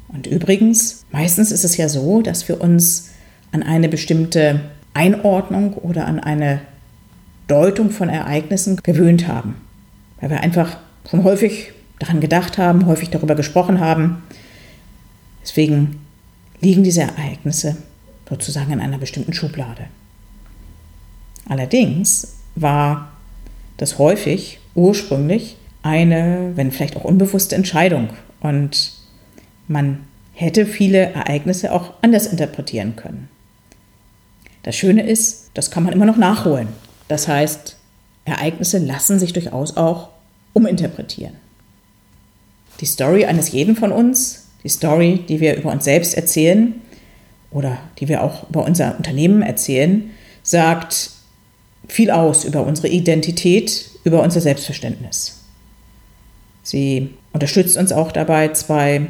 Und 0.09 0.27
übrigens, 0.27 1.07
meistens 1.11 1.51
ist 1.51 1.65
es 1.65 1.79
ja 1.79 1.89
so, 1.89 2.21
dass 2.21 2.47
wir 2.49 2.61
uns 2.61 3.11
an 3.53 3.63
eine 3.63 3.89
bestimmte 3.89 4.61
Einordnung 4.93 5.73
oder 5.75 6.07
an 6.07 6.21
eine 6.21 6.61
Deutung 7.49 7.91
von 7.91 8.11
Ereignissen 8.11 8.77
gewöhnt 8.83 9.27
haben. 9.27 9.57
weil 10.21 10.31
wir 10.31 10.41
einfach 10.41 10.77
schon 11.11 11.25
häufig 11.25 11.73
daran 11.99 12.21
gedacht 12.21 12.57
haben, 12.57 12.87
häufig 12.87 13.11
darüber 13.11 13.35
gesprochen 13.35 13.81
haben. 13.81 14.23
Deswegen 15.43 16.01
liegen 16.61 16.85
diese 16.85 17.03
Ereignisse 17.03 17.77
sozusagen 18.29 18.73
in 18.73 18.81
einer 18.81 18.99
bestimmten 18.99 19.33
Schublade. 19.33 19.87
Allerdings 21.49 22.37
war 22.55 23.11
das 23.79 23.99
häufig 23.99 24.61
ursprünglich 24.77 25.57
eine, 25.83 26.53
wenn 26.55 26.71
vielleicht 26.71 26.97
auch 26.97 27.05
unbewusste 27.05 27.57
Entscheidung 27.57 28.11
und 28.41 28.93
man 29.69 30.05
hätte 30.35 30.67
viele 30.67 31.13
Ereignisse 31.13 31.73
auch 31.73 31.93
anders 32.03 32.27
interpretieren 32.27 32.97
können. 32.97 33.29
Das 34.63 34.77
Schöne 34.77 35.07
ist, 35.07 35.51
das 35.55 35.71
kann 35.71 35.83
man 35.83 35.93
immer 35.93 36.07
noch 36.07 36.17
nachholen. 36.17 36.69
Das 37.09 37.29
heißt, 37.29 37.77
Ereignisse 38.25 38.79
lassen 38.79 39.19
sich 39.19 39.33
durchaus 39.33 39.77
auch 39.77 40.11
uminterpretieren. 40.53 41.35
Die 42.81 42.87
Story 42.87 43.25
eines 43.25 43.51
jeden 43.53 43.77
von 43.77 43.93
uns, 43.93 44.49
die 44.63 44.69
Story, 44.69 45.25
die 45.29 45.41
wir 45.41 45.57
über 45.57 45.73
uns 45.73 45.85
selbst 45.85 46.15
erzählen 46.15 46.75
oder 47.51 47.79
die 47.99 48.09
wir 48.09 48.23
auch 48.23 48.49
über 48.49 48.65
unser 48.65 48.97
Unternehmen 48.97 49.43
erzählen, 49.43 50.11
sagt 50.43 51.11
viel 51.89 52.11
aus 52.11 52.45
über 52.45 52.65
unsere 52.65 52.89
Identität, 52.89 53.91
über 54.05 54.23
unser 54.23 54.41
Selbstverständnis. 54.41 55.42
Sie 56.63 57.11
unterstützt 57.33 57.77
uns 57.77 57.93
auch 57.93 58.13
dabei, 58.13 58.49
zwei 58.49 59.07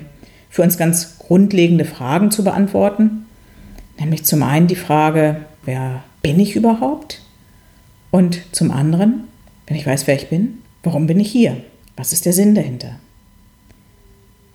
für 0.51 0.63
uns 0.63 0.77
ganz 0.77 1.19
grundlegende 1.19 1.85
Fragen 1.85 2.31
zu 2.31 2.45
beantworten. 2.45 3.27
Nämlich 3.99 4.25
zum 4.25 4.43
einen 4.43 4.67
die 4.67 4.77
Frage, 4.77 5.37
wer 5.65 6.03
bin 6.23 6.39
ich 6.41 6.57
überhaupt? 6.57 7.23
Und 8.11 8.43
zum 8.53 8.71
anderen, 8.71 9.25
wenn 9.67 9.77
ich 9.77 9.87
weiß, 9.87 10.07
wer 10.07 10.15
ich 10.15 10.29
bin, 10.29 10.59
warum 10.83 11.07
bin 11.07 11.21
ich 11.21 11.31
hier? 11.31 11.57
Was 11.97 12.13
ist 12.13 12.27
der 12.27 12.33
Sinn 12.33 12.55
dahinter? 12.55 12.97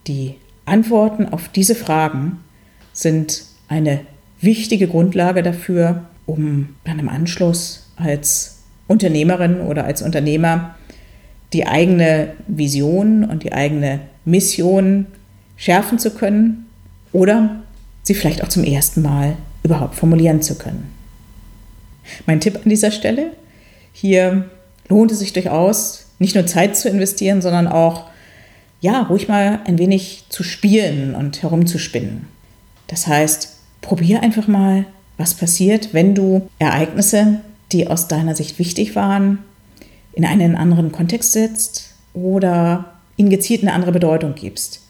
Die 0.08 0.36
Antworten 0.66 1.28
auf 1.28 1.50
diese 1.50 1.76
Fragen 1.76 2.40
sind 2.94 3.44
eine 3.68 4.02
wichtige 4.42 4.88
Grundlage 4.88 5.44
dafür, 5.44 6.06
um 6.26 6.76
dann 6.84 7.00
im 7.00 7.10
Anschluss 7.10 7.90
als 7.96 8.60
Unternehmerin 8.88 9.62
oder 9.62 9.86
als 9.86 10.02
Unternehmer 10.02 10.76
die 11.54 11.68
eigene 11.68 12.34
Vision 12.48 13.24
und 13.24 13.44
die 13.44 13.54
eigene 13.54 14.02
Mission 14.26 15.08
schärfen 15.56 16.00
zu 16.00 16.12
können 16.12 16.68
oder 17.14 17.62
sie 18.04 18.14
vielleicht 18.14 18.44
auch 18.44 18.50
zum 18.50 18.64
ersten 18.64 19.02
Mal 19.02 19.36
überhaupt 19.64 19.96
formulieren 19.96 20.42
zu 20.42 20.56
können. 20.56 20.92
Mein 22.26 22.40
Tipp 22.40 22.56
an 22.56 22.70
dieser 22.70 22.92
Stelle, 22.92 23.32
hier 23.92 24.50
lohnt 24.88 25.12
es 25.12 25.20
sich 25.20 25.34
durchaus, 25.34 26.06
nicht 26.20 26.36
nur 26.36 26.46
Zeit 26.46 26.78
zu 26.78 26.90
investieren, 26.90 27.42
sondern 27.42 27.68
auch, 27.68 28.06
ja, 28.80 29.02
ruhig 29.04 29.28
mal 29.28 29.60
ein 29.66 29.78
wenig 29.78 30.26
zu 30.30 30.44
spielen 30.44 31.16
und 31.16 31.42
herumzuspinnen. 31.42 32.28
Das 32.88 33.08
heißt, 33.08 33.58
probier 33.82 34.24
einfach 34.24 34.48
mal, 34.48 34.86
was 35.18 35.34
passiert, 35.34 35.94
wenn 35.94 36.16
du 36.16 36.48
Ereignisse, 36.60 37.42
die 37.72 37.88
aus 37.88 38.08
deiner 38.08 38.36
Sicht 38.36 38.60
wichtig 38.60 38.96
waren, 38.96 39.40
in 40.18 40.26
einen 40.26 40.56
anderen 40.56 40.92
Kontext 40.92 41.34
setzt 41.34 41.94
oder 42.16 42.94
ihnen 43.18 43.30
gezielt 43.30 43.62
eine 43.62 43.74
andere 43.74 43.92
Bedeutung 43.92 44.34
gibst. 44.34 44.82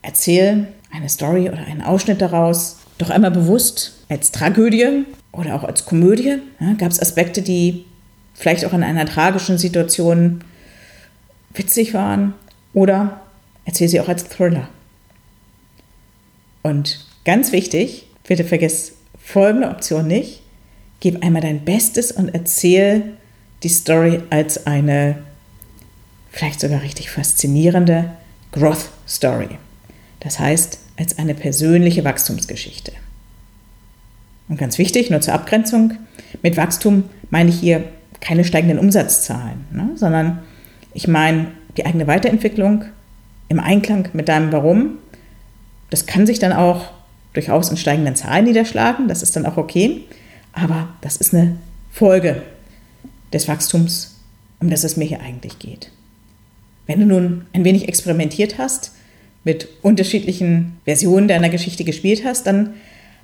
Erzähl 0.00 0.68
eine 0.90 1.10
Story 1.10 1.50
oder 1.50 1.66
einen 1.66 1.82
Ausschnitt 1.82 2.22
daraus 2.22 2.78
doch 2.96 3.10
einmal 3.10 3.30
bewusst 3.30 3.92
als 4.08 4.32
Tragödie 4.32 5.04
oder 5.32 5.54
auch 5.54 5.64
als 5.64 5.84
Komödie. 5.84 6.38
Ja, 6.60 6.72
Gab 6.78 6.92
es 6.92 7.00
Aspekte, 7.00 7.42
die 7.42 7.84
vielleicht 8.32 8.64
auch 8.64 8.72
in 8.72 8.82
einer 8.82 9.04
tragischen 9.04 9.58
Situation 9.58 10.42
witzig 11.52 11.92
waren 11.92 12.32
oder 12.72 13.20
erzähl 13.66 13.88
sie 13.88 14.00
auch 14.00 14.08
als 14.08 14.28
Thriller. 14.28 14.70
Und 16.62 17.04
ganz 17.26 17.52
wichtig, 17.52 18.06
bitte 18.26 18.44
vergiss 18.44 18.94
folgende 19.22 19.68
Option 19.68 20.06
nicht. 20.06 20.40
Gib 21.00 21.22
einmal 21.22 21.42
dein 21.42 21.66
Bestes 21.66 22.12
und 22.12 22.30
erzähl 22.30 23.18
die 23.66 23.72
Story 23.72 24.22
als 24.30 24.68
eine 24.68 25.16
vielleicht 26.30 26.60
sogar 26.60 26.82
richtig 26.82 27.10
faszinierende 27.10 28.12
Growth 28.52 28.90
Story. 29.08 29.48
Das 30.20 30.38
heißt, 30.38 30.78
als 30.96 31.18
eine 31.18 31.34
persönliche 31.34 32.04
Wachstumsgeschichte. 32.04 32.92
Und 34.48 34.56
ganz 34.56 34.78
wichtig, 34.78 35.10
nur 35.10 35.20
zur 35.20 35.34
Abgrenzung, 35.34 35.94
mit 36.42 36.56
Wachstum 36.56 37.10
meine 37.30 37.50
ich 37.50 37.58
hier 37.58 37.82
keine 38.20 38.44
steigenden 38.44 38.78
Umsatzzahlen, 38.78 39.64
ne, 39.72 39.90
sondern 39.96 40.38
ich 40.94 41.08
meine 41.08 41.48
die 41.76 41.86
eigene 41.86 42.06
Weiterentwicklung 42.06 42.84
im 43.48 43.58
Einklang 43.58 44.10
mit 44.12 44.28
deinem 44.28 44.52
Warum. 44.52 44.98
Das 45.90 46.06
kann 46.06 46.24
sich 46.24 46.38
dann 46.38 46.52
auch 46.52 46.92
durchaus 47.32 47.68
in 47.68 47.76
steigenden 47.76 48.14
Zahlen 48.14 48.44
niederschlagen, 48.44 49.08
das 49.08 49.24
ist 49.24 49.34
dann 49.34 49.44
auch 49.44 49.56
okay, 49.56 50.04
aber 50.52 50.88
das 51.00 51.16
ist 51.16 51.34
eine 51.34 51.56
Folge 51.90 52.42
des 53.32 53.48
Wachstums, 53.48 54.16
um 54.60 54.70
das 54.70 54.84
es 54.84 54.96
mir 54.96 55.04
hier 55.04 55.20
eigentlich 55.20 55.58
geht. 55.58 55.90
Wenn 56.86 57.00
du 57.00 57.06
nun 57.06 57.46
ein 57.52 57.64
wenig 57.64 57.88
experimentiert 57.88 58.58
hast, 58.58 58.92
mit 59.44 59.68
unterschiedlichen 59.82 60.78
Versionen 60.84 61.28
deiner 61.28 61.48
Geschichte 61.48 61.84
gespielt 61.84 62.24
hast, 62.24 62.46
dann 62.46 62.74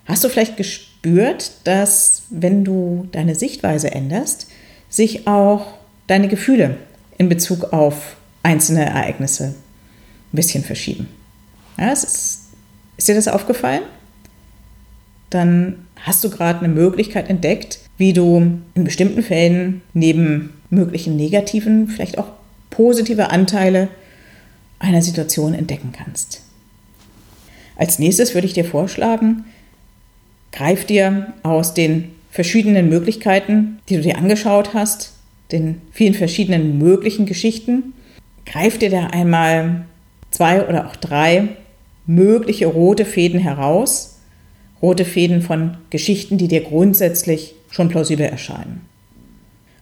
hast 0.05 0.23
du 0.23 0.29
vielleicht 0.29 0.57
gespürt, 0.57 1.53
dass 1.65 2.23
wenn 2.31 2.65
du 2.65 3.09
deine 3.13 3.35
Sichtweise 3.35 3.91
änderst, 3.91 4.49
sich 4.89 5.27
auch 5.27 5.75
deine 6.07 6.29
Gefühle 6.29 6.77
in 7.19 7.29
Bezug 7.29 7.73
auf 7.73 8.17
einzelne 8.43 8.85
Ereignisse 8.85 9.55
ein 10.33 10.37
bisschen 10.37 10.65
verschieben. 10.65 11.09
Ja, 11.79 11.93
ist, 11.93 12.43
ist 12.97 13.09
dir 13.09 13.15
das 13.15 13.29
aufgefallen? 13.29 13.83
Dann 15.31 15.87
hast 15.97 16.23
du 16.25 16.31
gerade 16.31 16.61
eine 16.61 16.69
Möglichkeit 16.69 17.31
entdeckt, 17.31 17.79
wie 17.99 18.13
du 18.13 18.59
in 18.75 18.85
bestimmten 18.85 19.23
Fällen 19.23 19.83
neben 19.95 20.51
möglichen 20.71 21.17
negativen 21.17 21.89
vielleicht 21.89 22.19
auch 22.19 22.29
positive 22.71 23.31
Anteile 23.31 23.89
einer 24.79 25.03
Situation 25.03 25.55
entdecken 25.55 25.93
kannst. 25.93 26.43
Als 27.77 27.99
nächstes 27.99 28.35
würde 28.35 28.47
ich 28.47 28.53
dir 28.53 28.65
vorschlagen, 28.65 29.45
greif 30.51 30.85
dir 30.85 31.33
aus 31.43 31.75
den 31.75 32.11
verschiedenen 32.31 32.89
Möglichkeiten, 32.89 33.79
die 33.89 33.97
du 33.97 34.03
dir 34.03 34.19
angeschaut 34.19 34.75
hast, 34.75 35.13
den 35.53 35.81
vielen 35.93 36.15
verschiedenen 36.15 36.79
möglichen 36.79 37.27
Geschichten, 37.27 37.93
greif 38.47 38.79
dir 38.79 38.91
da 38.91 39.09
einmal 39.09 39.85
zwei 40.31 40.67
oder 40.67 40.89
auch 40.89 40.97
drei 40.97 41.51
mögliche 42.07 42.67
rote 42.67 43.05
Fäden 43.05 43.39
heraus, 43.39 44.19
rote 44.81 45.05
Fäden 45.05 45.43
von 45.43 45.77
Geschichten, 45.91 46.39
die 46.39 46.49
dir 46.49 46.63
grundsätzlich 46.63 47.55
schon 47.73 47.89
plausibel 47.89 48.27
erscheinen. 48.27 48.83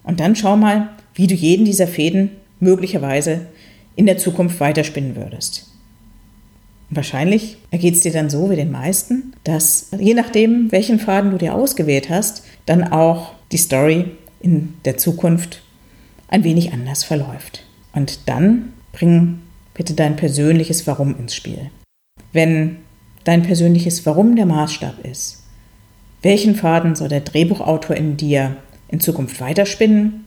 Und 0.03 0.21
dann 0.21 0.35
schau 0.35 0.57
mal, 0.57 0.89
wie 1.15 1.27
du 1.27 1.35
jeden 1.35 1.67
dieser 1.67 1.87
Fäden 1.87 2.31
möglicherweise 2.61 3.47
in 3.97 4.07
der 4.07 4.17
Zukunft 4.17 4.61
weiterspinnen 4.61 5.17
würdest. 5.17 5.67
Wahrscheinlich 6.89 7.59
ergeht 7.71 7.95
es 7.95 8.01
dir 8.01 8.13
dann 8.13 8.31
so 8.31 8.51
wie 8.51 8.57
den 8.57 8.71
meisten, 8.71 9.35
dass 9.45 9.91
je 9.99 10.15
nachdem, 10.15 10.73
welchen 10.73 10.99
Faden 10.99 11.31
du 11.31 11.39
dir 11.39 11.55
ausgewählt 11.55 12.09
hast, 12.11 12.45
dann 12.67 12.85
auch 12.85 13.35
die 13.53 13.59
Story 13.59 14.07
in 14.41 14.75
der 14.85 14.97
Zukunft 14.97 15.63
ein 16.29 16.45
wenig 16.45 16.73
anders 16.73 17.05
verläuft. 17.05 17.65
Und 17.93 18.29
dann 18.29 18.73
bring 18.93 19.41
bitte 19.75 19.95
dein 19.95 20.17
persönliches 20.17 20.87
Warum 20.87 21.17
ins 21.19 21.35
Spiel. 21.35 21.71
Wenn 22.33 22.77
dein 23.25 23.43
persönliches 23.43 24.07
Warum 24.07 24.35
der 24.37 24.47
Maßstab 24.47 25.05
ist, 25.05 25.40
welchen 26.23 26.55
Faden 26.55 26.95
soll 26.95 27.09
der 27.09 27.21
Drehbuchautor 27.21 27.97
in 27.97 28.17
dir 28.17 28.57
in 28.89 29.01
Zukunft 29.01 29.41
weiterspinnen? 29.41 30.27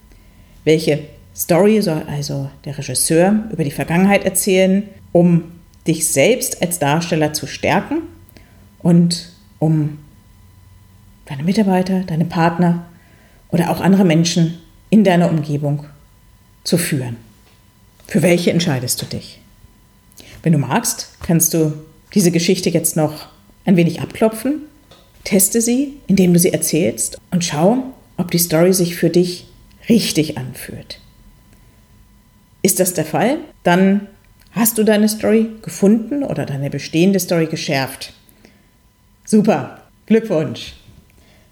Welche 0.64 1.00
Story 1.36 1.82
soll 1.82 2.04
also 2.08 2.50
der 2.66 2.78
Regisseur 2.78 3.48
über 3.52 3.64
die 3.64 3.72
Vergangenheit 3.72 4.24
erzählen, 4.24 4.84
um 5.12 5.52
dich 5.88 6.08
selbst 6.08 6.62
als 6.62 6.80
Darsteller 6.80 7.34
zu 7.34 7.48
stärken 7.48 8.04
und 8.80 9.30
um 9.60 10.00
deine 11.26 11.44
Mitarbeiter, 11.44 12.02
deine 12.02 12.26
Partner 12.26 12.86
oder 13.50 13.70
auch 13.70 13.82
andere 13.82 14.06
Menschen 14.06 14.60
in 14.90 15.04
deiner 15.04 15.30
Umgebung 15.30 15.86
zu 16.64 16.78
führen. 16.78 17.18
Für 18.08 18.22
welche 18.22 18.52
entscheidest 18.52 19.02
du 19.02 19.06
dich? 19.06 19.40
Wenn 20.42 20.54
du 20.54 20.60
magst, 20.60 21.16
kannst 21.22 21.54
du 21.54 21.74
diese 22.14 22.32
Geschichte 22.32 22.70
jetzt 22.70 22.96
noch 22.96 23.28
ein 23.66 23.78
wenig 23.78 24.02
abklopfen. 24.02 24.64
Teste 25.24 25.62
sie, 25.62 25.94
indem 26.08 26.34
du 26.34 26.40
sie 26.40 26.54
erzählst 26.54 27.20
und 27.32 27.44
schau, 27.44 27.94
ob 28.18 28.32
die 28.32 28.38
Story 28.38 28.74
sich 28.74 28.96
für 28.96 29.10
dich 29.10 29.48
richtig 29.90 30.38
anfühlt. 30.38 31.00
Ist 32.62 32.80
das 32.80 32.94
der 32.94 33.06
Fall? 33.06 33.40
Dann 33.64 34.08
hast 34.52 34.78
du 34.78 34.84
deine 34.84 35.10
Story 35.10 35.50
gefunden 35.62 36.24
oder 36.24 36.46
deine 36.46 36.70
bestehende 36.70 37.20
Story 37.20 37.48
geschärft. 37.48 38.14
Super, 39.26 39.82
Glückwunsch. 40.06 40.74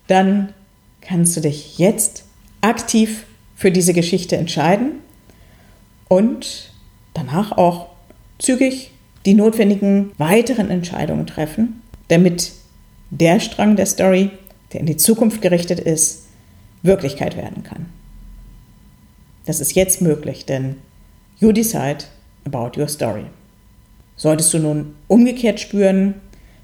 Dann 0.08 0.54
kannst 1.02 1.36
du 1.36 1.42
dich 1.42 1.78
jetzt 1.78 2.26
aktiv 2.62 3.26
für 3.56 3.72
diese 3.72 3.94
Geschichte 3.94 4.38
entscheiden 4.38 4.94
und 6.08 6.72
danach 7.14 7.52
auch 7.54 7.88
zügig 8.40 8.92
die 9.26 9.34
notwendigen 9.34 10.12
weiteren 10.18 10.70
Entscheidungen 10.70 11.28
treffen, 11.28 11.82
damit 12.08 12.52
der 13.12 13.40
Strang 13.40 13.76
der 13.76 13.86
Story, 13.86 14.32
der 14.74 14.80
in 14.80 14.88
die 14.88 14.98
Zukunft 14.98 15.42
gerichtet 15.42 15.80
ist, 15.80 16.24
Wirklichkeit 16.82 17.38
werden 17.38 17.64
kann. 17.64 17.86
Das 19.46 19.60
ist 19.60 19.76
jetzt 19.76 20.02
möglich, 20.02 20.46
denn 20.46 20.78
you 21.40 21.52
decide 21.52 22.06
about 22.46 22.80
your 22.80 22.88
story. 22.88 23.26
Solltest 24.16 24.54
du 24.54 24.60
nun 24.60 24.96
umgekehrt 25.08 25.60
spüren, 25.60 26.16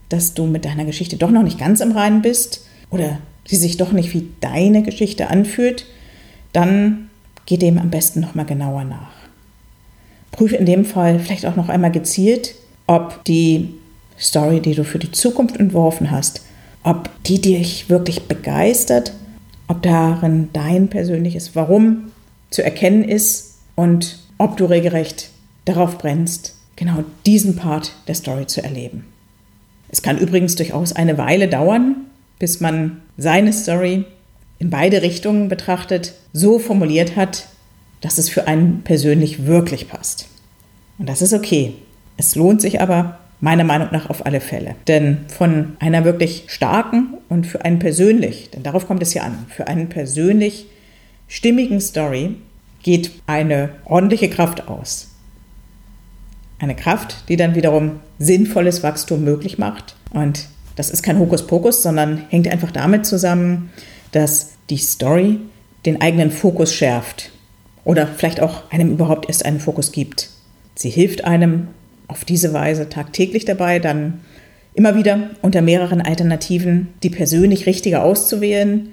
dass 0.10 0.34
du 0.34 0.46
mit 0.46 0.66
deiner 0.66 0.86
Geschichte 0.86 1.18
doch 1.18 1.32
noch 1.32 1.44
nicht 1.44 1.60
ganz 1.60 1.82
im 1.82 1.92
Reinen 1.92 2.22
bist 2.22 2.66
oder 2.90 3.20
sie 3.46 3.58
sich 3.58 3.78
doch 3.78 3.92
nicht 3.92 4.14
wie 4.14 4.30
deine 4.42 4.84
Geschichte 4.84 5.30
anfühlt, 5.30 5.86
dann 6.54 7.10
geh 7.46 7.58
dem 7.58 7.78
am 7.78 7.90
besten 7.90 8.20
noch 8.20 8.36
mal 8.36 8.46
genauer 8.46 8.84
nach. 8.84 9.12
Prüfe 10.32 10.56
in 10.56 10.66
dem 10.66 10.86
Fall 10.86 11.20
vielleicht 11.20 11.46
auch 11.46 11.56
noch 11.56 11.70
einmal 11.70 11.92
gezielt, 11.92 12.56
ob 12.86 13.24
die 13.26 13.74
Story, 14.20 14.60
die 14.60 14.76
du 14.76 14.84
für 14.84 15.00
die 15.00 15.12
Zukunft 15.12 15.58
entworfen 15.58 16.12
hast, 16.12 16.42
ob 16.84 17.10
die 17.26 17.42
dich 17.42 17.90
wirklich 17.90 18.24
begeistert, 18.24 19.14
ob 19.68 19.82
darin 19.82 20.50
dein 20.54 20.88
persönliches 20.88 21.56
Warum 21.56 22.12
zu 22.50 22.64
erkennen 22.64 23.04
ist 23.04 23.56
und 23.76 24.20
ob 24.38 24.58
du 24.58 24.66
regelrecht 24.66 25.30
darauf 25.66 25.98
brennst, 25.98 26.56
genau 26.76 27.04
diesen 27.26 27.56
Part 27.56 27.92
der 28.08 28.16
Story 28.16 28.48
zu 28.48 28.64
erleben. 28.64 29.06
Es 29.90 30.02
kann 30.02 30.18
übrigens 30.18 30.56
durchaus 30.56 30.94
eine 30.94 31.18
Weile 31.18 31.48
dauern, 31.48 31.96
bis 32.40 32.60
man 32.60 33.02
seine 33.18 33.52
Story 33.54 34.06
in 34.60 34.70
beide 34.70 35.02
Richtungen 35.02 35.50
betrachtet 35.50 36.14
so 36.34 36.60
formuliert 36.60 37.16
hat, 37.16 37.48
dass 38.02 38.18
es 38.18 38.30
für 38.30 38.48
einen 38.48 38.82
persönlich 38.84 39.46
wirklich 39.46 39.88
passt. 39.88 40.28
Und 40.98 41.08
das 41.10 41.22
ist 41.22 41.34
okay. 41.34 41.74
Es 42.16 42.36
lohnt 42.36 42.62
sich 42.62 42.82
aber 42.82 43.20
meiner 43.40 43.64
Meinung 43.64 43.90
nach 43.92 44.10
auf 44.10 44.26
alle 44.26 44.42
Fälle. 44.42 44.76
Denn 44.88 45.26
von 45.28 45.78
einer 45.80 46.04
wirklich 46.06 46.46
starken 46.48 47.14
und 47.30 47.46
für 47.46 47.64
einen 47.64 47.80
persönlich, 47.80 48.50
denn 48.52 48.64
darauf 48.64 48.88
kommt 48.88 49.04
es 49.04 49.14
ja 49.14 49.24
an, 49.24 49.46
für 49.50 49.68
einen 49.68 49.90
persönlich 49.90 50.68
stimmigen 51.28 51.82
Story 51.82 52.36
geht 52.84 53.12
eine 53.28 53.70
ordentliche 53.86 54.30
Kraft 54.30 54.68
aus. 54.68 55.10
Eine 56.60 56.76
Kraft, 56.76 57.30
die 57.30 57.36
dann 57.36 57.54
wiederum 57.54 58.00
sinnvolles 58.18 58.82
Wachstum 58.82 59.24
möglich 59.24 59.58
macht. 59.58 59.96
Und 60.12 60.48
das 60.76 60.90
ist 60.90 61.04
kein 61.04 61.20
Hokuspokus, 61.20 61.84
sondern 61.84 62.24
hängt 62.30 62.48
einfach 62.48 62.72
damit 62.72 63.06
zusammen, 63.06 63.72
dass 64.12 64.54
die 64.70 64.78
Story 64.78 65.40
den 65.86 66.02
eigenen 66.02 66.32
Fokus 66.32 66.74
schärft 66.74 67.32
oder 67.84 68.08
vielleicht 68.08 68.42
auch 68.42 68.72
einem 68.72 68.92
überhaupt 68.92 69.28
erst 69.28 69.46
einen 69.46 69.60
Fokus 69.60 69.92
gibt. 69.92 70.30
Sie 70.76 70.90
hilft 70.90 71.26
einem 71.26 71.68
auf 72.08 72.26
diese 72.26 72.54
Weise 72.54 72.90
tagtäglich 72.90 73.46
dabei, 73.46 73.80
dann 73.80 74.22
immer 74.74 74.96
wieder 74.96 75.32
unter 75.42 75.62
mehreren 75.62 76.02
Alternativen 76.02 76.90
die 77.04 77.10
persönlich 77.10 77.66
richtige 77.66 78.02
auszuwählen, 78.02 78.90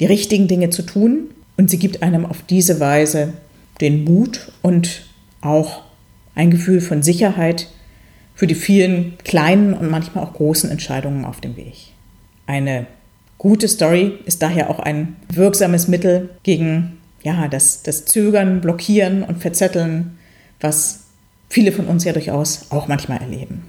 die 0.00 0.06
richtigen 0.06 0.48
Dinge 0.48 0.70
zu 0.70 0.82
tun 0.82 1.30
und 1.56 1.70
sie 1.70 1.78
gibt 1.78 2.02
einem 2.02 2.26
auf 2.26 2.42
diese 2.48 2.78
Weise 2.78 3.32
den 3.80 4.04
Mut 4.04 4.52
und 4.62 5.06
auch 5.40 5.82
ein 6.34 6.50
Gefühl 6.50 6.80
von 6.80 7.02
Sicherheit 7.02 7.68
für 8.34 8.46
die 8.46 8.54
vielen 8.54 9.18
kleinen 9.24 9.74
und 9.74 9.90
manchmal 9.90 10.24
auch 10.24 10.34
großen 10.34 10.70
Entscheidungen 10.70 11.24
auf 11.24 11.40
dem 11.40 11.56
Weg. 11.56 11.74
Eine 12.46 12.86
gute 13.38 13.66
Story 13.66 14.12
ist 14.26 14.42
daher 14.42 14.70
auch 14.70 14.78
ein 14.78 15.16
wirksames 15.32 15.88
Mittel 15.88 16.30
gegen 16.42 16.98
ja, 17.22 17.48
das, 17.48 17.82
das 17.82 18.04
Zögern, 18.04 18.60
Blockieren 18.60 19.22
und 19.22 19.38
Verzetteln, 19.38 20.18
was 20.60 21.07
viele 21.48 21.72
von 21.72 21.86
uns 21.86 22.04
ja 22.04 22.12
durchaus 22.12 22.66
auch 22.70 22.88
manchmal 22.88 23.20
erleben. 23.20 23.64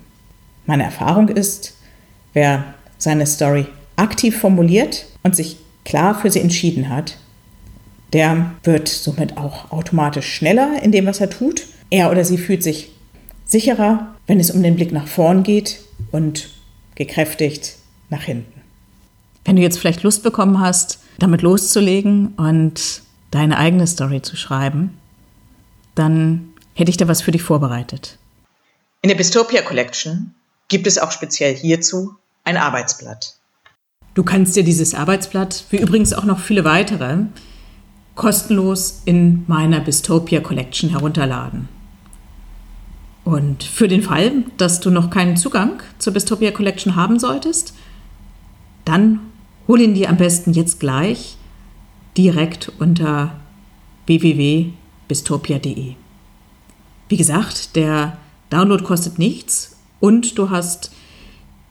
Meine 0.66 0.84
Erfahrung 0.84 1.30
ist, 1.30 1.76
wer 2.34 2.74
seine 2.98 3.26
Story 3.26 3.66
aktiv 3.96 4.38
formuliert 4.38 5.06
und 5.24 5.36
sich 5.36 5.58
klar 5.86 6.20
für 6.20 6.30
sie 6.30 6.42
entschieden 6.42 6.90
hat, 6.90 7.18
der 8.14 8.52
wird 8.64 8.88
somit 8.88 9.38
auch 9.38 9.72
automatisch 9.72 10.34
schneller 10.34 10.82
in 10.82 10.92
dem, 10.92 11.06
was 11.06 11.20
er 11.22 11.30
tut. 11.30 11.68
Er 11.90 12.12
oder 12.12 12.26
sie 12.26 12.38
fühlt 12.38 12.64
sich 12.64 12.92
sicherer, 13.46 14.16
wenn 14.28 14.40
es 14.40 14.52
um 14.52 14.62
den 14.62 14.76
Blick 14.76 14.92
nach 14.92 15.08
vorn 15.08 15.44
geht 15.44 15.80
und 16.12 16.50
gekräftigt 16.96 17.78
nach 18.10 18.24
hinten. 18.24 18.62
Wenn 19.46 19.56
du 19.56 19.62
jetzt 19.62 19.80
vielleicht 19.80 20.04
Lust 20.04 20.22
bekommen 20.24 20.60
hast, 20.60 21.00
damit 21.18 21.42
loszulegen 21.42 22.30
und 22.38 23.02
deine 23.32 23.58
eigene 23.58 23.88
Story 23.88 24.22
zu 24.22 24.36
schreiben, 24.36 24.98
dann 25.96 26.49
hätte 26.80 26.90
ich 26.90 26.98
da 26.98 27.08
was 27.08 27.22
für 27.22 27.32
dich 27.32 27.44
vorbereitet. 27.44 28.18
In 29.02 29.10
der 29.10 29.16
Bistopia 29.16 29.62
Collection 29.62 30.34
gibt 30.70 30.88
es 30.88 30.98
auch 30.98 31.12
speziell 31.12 31.56
hierzu 31.56 32.16
ein 32.44 32.58
Arbeitsblatt. 32.58 33.36
Du 34.14 34.24
kannst 34.24 34.56
dir 34.56 34.64
dieses 34.64 34.94
Arbeitsblatt, 34.94 35.66
wie 35.70 35.78
übrigens 35.78 36.14
auch 36.14 36.26
noch 36.26 36.40
viele 36.40 36.64
weitere, 36.64 37.18
kostenlos 38.16 39.02
in 39.06 39.44
meiner 39.48 39.80
Bistopia 39.80 40.42
Collection 40.42 40.90
herunterladen. 40.90 41.70
Und 43.24 43.64
für 43.64 43.88
den 43.88 44.02
Fall, 44.02 44.44
dass 44.58 44.80
du 44.80 44.90
noch 44.90 45.10
keinen 45.10 45.38
Zugang 45.38 45.82
zur 46.00 46.14
Bistopia 46.14 46.52
Collection 46.52 46.96
haben 46.96 47.20
solltest, 47.20 47.74
dann 48.86 49.20
hol 49.68 49.80
ihn 49.82 49.94
dir 49.94 50.10
am 50.10 50.18
besten 50.18 50.52
jetzt 50.52 50.80
gleich 50.80 51.38
direkt 52.18 52.72
unter 52.80 53.36
www.bistopia.de. 54.08 55.94
Wie 57.10 57.18
gesagt, 57.18 57.76
der 57.76 58.18
Download 58.52 58.84
kostet 58.84 59.20
nichts 59.20 59.78
und 60.00 60.38
du 60.38 60.52
hast 60.52 60.92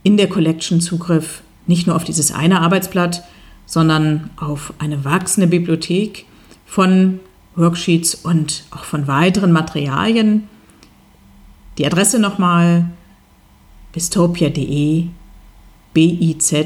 in 0.02 0.16
der 0.16 0.28
Collection 0.28 0.80
Zugriff 0.80 1.42
nicht 1.66 1.86
nur 1.86 1.94
auf 1.94 2.02
dieses 2.04 2.32
eine 2.32 2.60
Arbeitsblatt, 2.60 3.22
sondern 3.64 4.30
auf 4.36 4.74
eine 4.78 5.04
wachsende 5.04 5.46
Bibliothek 5.46 6.26
von 6.66 7.20
Worksheets 7.54 8.16
und 8.16 8.64
auch 8.70 8.82
von 8.84 9.06
weiteren 9.06 9.52
Materialien. 9.52 10.48
Die 11.76 11.86
Adresse 11.86 12.18
nochmal 12.18 12.90
bistopia.de, 13.92 15.06
biztopia.de. 15.92 16.62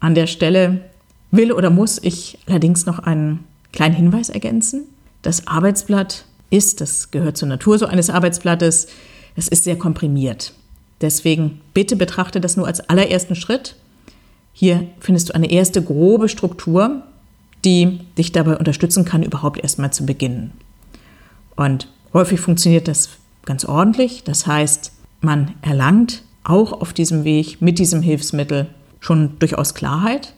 An 0.00 0.14
der 0.16 0.26
Stelle 0.26 0.90
will 1.30 1.52
oder 1.52 1.70
muss 1.70 2.02
ich 2.02 2.38
allerdings 2.46 2.86
noch 2.86 2.98
einen 2.98 3.44
kleinen 3.72 3.94
Hinweis 3.94 4.28
ergänzen. 4.28 4.84
Das 5.22 5.46
Arbeitsblatt 5.46 6.24
ist, 6.50 6.80
das 6.80 7.10
gehört 7.10 7.36
zur 7.36 7.48
Natur 7.48 7.78
so 7.78 7.86
eines 7.86 8.10
Arbeitsblattes, 8.10 8.88
es 9.36 9.48
ist 9.48 9.64
sehr 9.64 9.76
komprimiert. 9.76 10.52
Deswegen 11.00 11.60
bitte 11.74 11.96
betrachte 11.96 12.40
das 12.40 12.56
nur 12.56 12.66
als 12.66 12.80
allerersten 12.88 13.34
Schritt 13.34 13.76
hier 14.52 14.86
findest 15.00 15.30
du 15.30 15.34
eine 15.34 15.50
erste 15.50 15.82
grobe 15.82 16.28
Struktur, 16.28 17.02
die 17.64 18.00
dich 18.18 18.32
dabei 18.32 18.56
unterstützen 18.56 19.04
kann, 19.04 19.22
überhaupt 19.22 19.62
erstmal 19.62 19.92
zu 19.92 20.04
beginnen. 20.04 20.52
Und 21.56 21.88
häufig 22.12 22.40
funktioniert 22.40 22.88
das 22.88 23.10
ganz 23.44 23.64
ordentlich. 23.64 24.24
Das 24.24 24.46
heißt, 24.46 24.92
man 25.20 25.54
erlangt 25.62 26.22
auch 26.44 26.72
auf 26.72 26.92
diesem 26.92 27.24
Weg 27.24 27.62
mit 27.62 27.78
diesem 27.78 28.02
Hilfsmittel 28.02 28.68
schon 29.00 29.38
durchaus 29.38 29.74
Klarheit. 29.74 30.34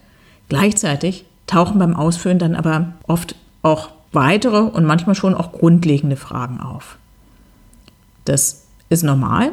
Gleichzeitig 0.48 1.24
tauchen 1.46 1.78
beim 1.78 1.96
Ausführen 1.96 2.38
dann 2.38 2.54
aber 2.54 2.92
oft 3.06 3.36
auch 3.62 3.90
weitere 4.12 4.58
und 4.60 4.84
manchmal 4.84 5.14
schon 5.14 5.34
auch 5.34 5.52
grundlegende 5.52 6.16
Fragen 6.16 6.60
auf. 6.60 6.98
Das 8.24 8.64
ist 8.88 9.02
normal 9.02 9.52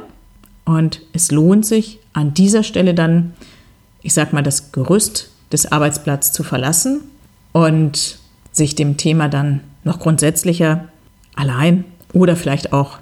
und 0.66 1.02
es 1.14 1.32
lohnt 1.32 1.66
sich 1.66 2.00
an 2.14 2.34
dieser 2.34 2.64
Stelle 2.64 2.94
dann 2.94 3.34
ich 4.02 4.14
sag 4.14 4.34
mal, 4.34 4.44
das 4.44 4.72
Gerüst 4.72 5.32
des 5.52 5.72
Arbeitsplatzes 5.72 6.34
zu 6.34 6.44
verlassen 6.44 7.02
und 7.52 8.20
sich 8.52 8.76
dem 8.76 8.98
Thema 8.98 9.30
dann 9.30 9.62
noch 9.84 10.00
grundsätzlicher 10.00 10.86
allein 11.36 11.86
oder 12.14 12.36
vielleicht 12.36 12.74
auch 12.74 13.00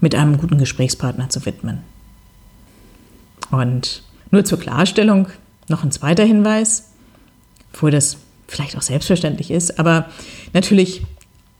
mit 0.00 0.14
einem 0.14 0.36
guten 0.36 0.58
Gesprächspartner 0.58 1.28
zu 1.28 1.46
widmen. 1.46 1.78
Und 3.50 4.02
nur 4.30 4.44
zur 4.44 4.58
Klarstellung 4.58 5.28
noch 5.68 5.84
ein 5.84 5.92
zweiter 5.92 6.24
Hinweis, 6.24 6.91
obwohl 7.72 7.90
das 7.90 8.18
vielleicht 8.48 8.76
auch 8.76 8.82
selbstverständlich 8.82 9.50
ist, 9.50 9.78
aber 9.78 10.10
natürlich 10.52 11.02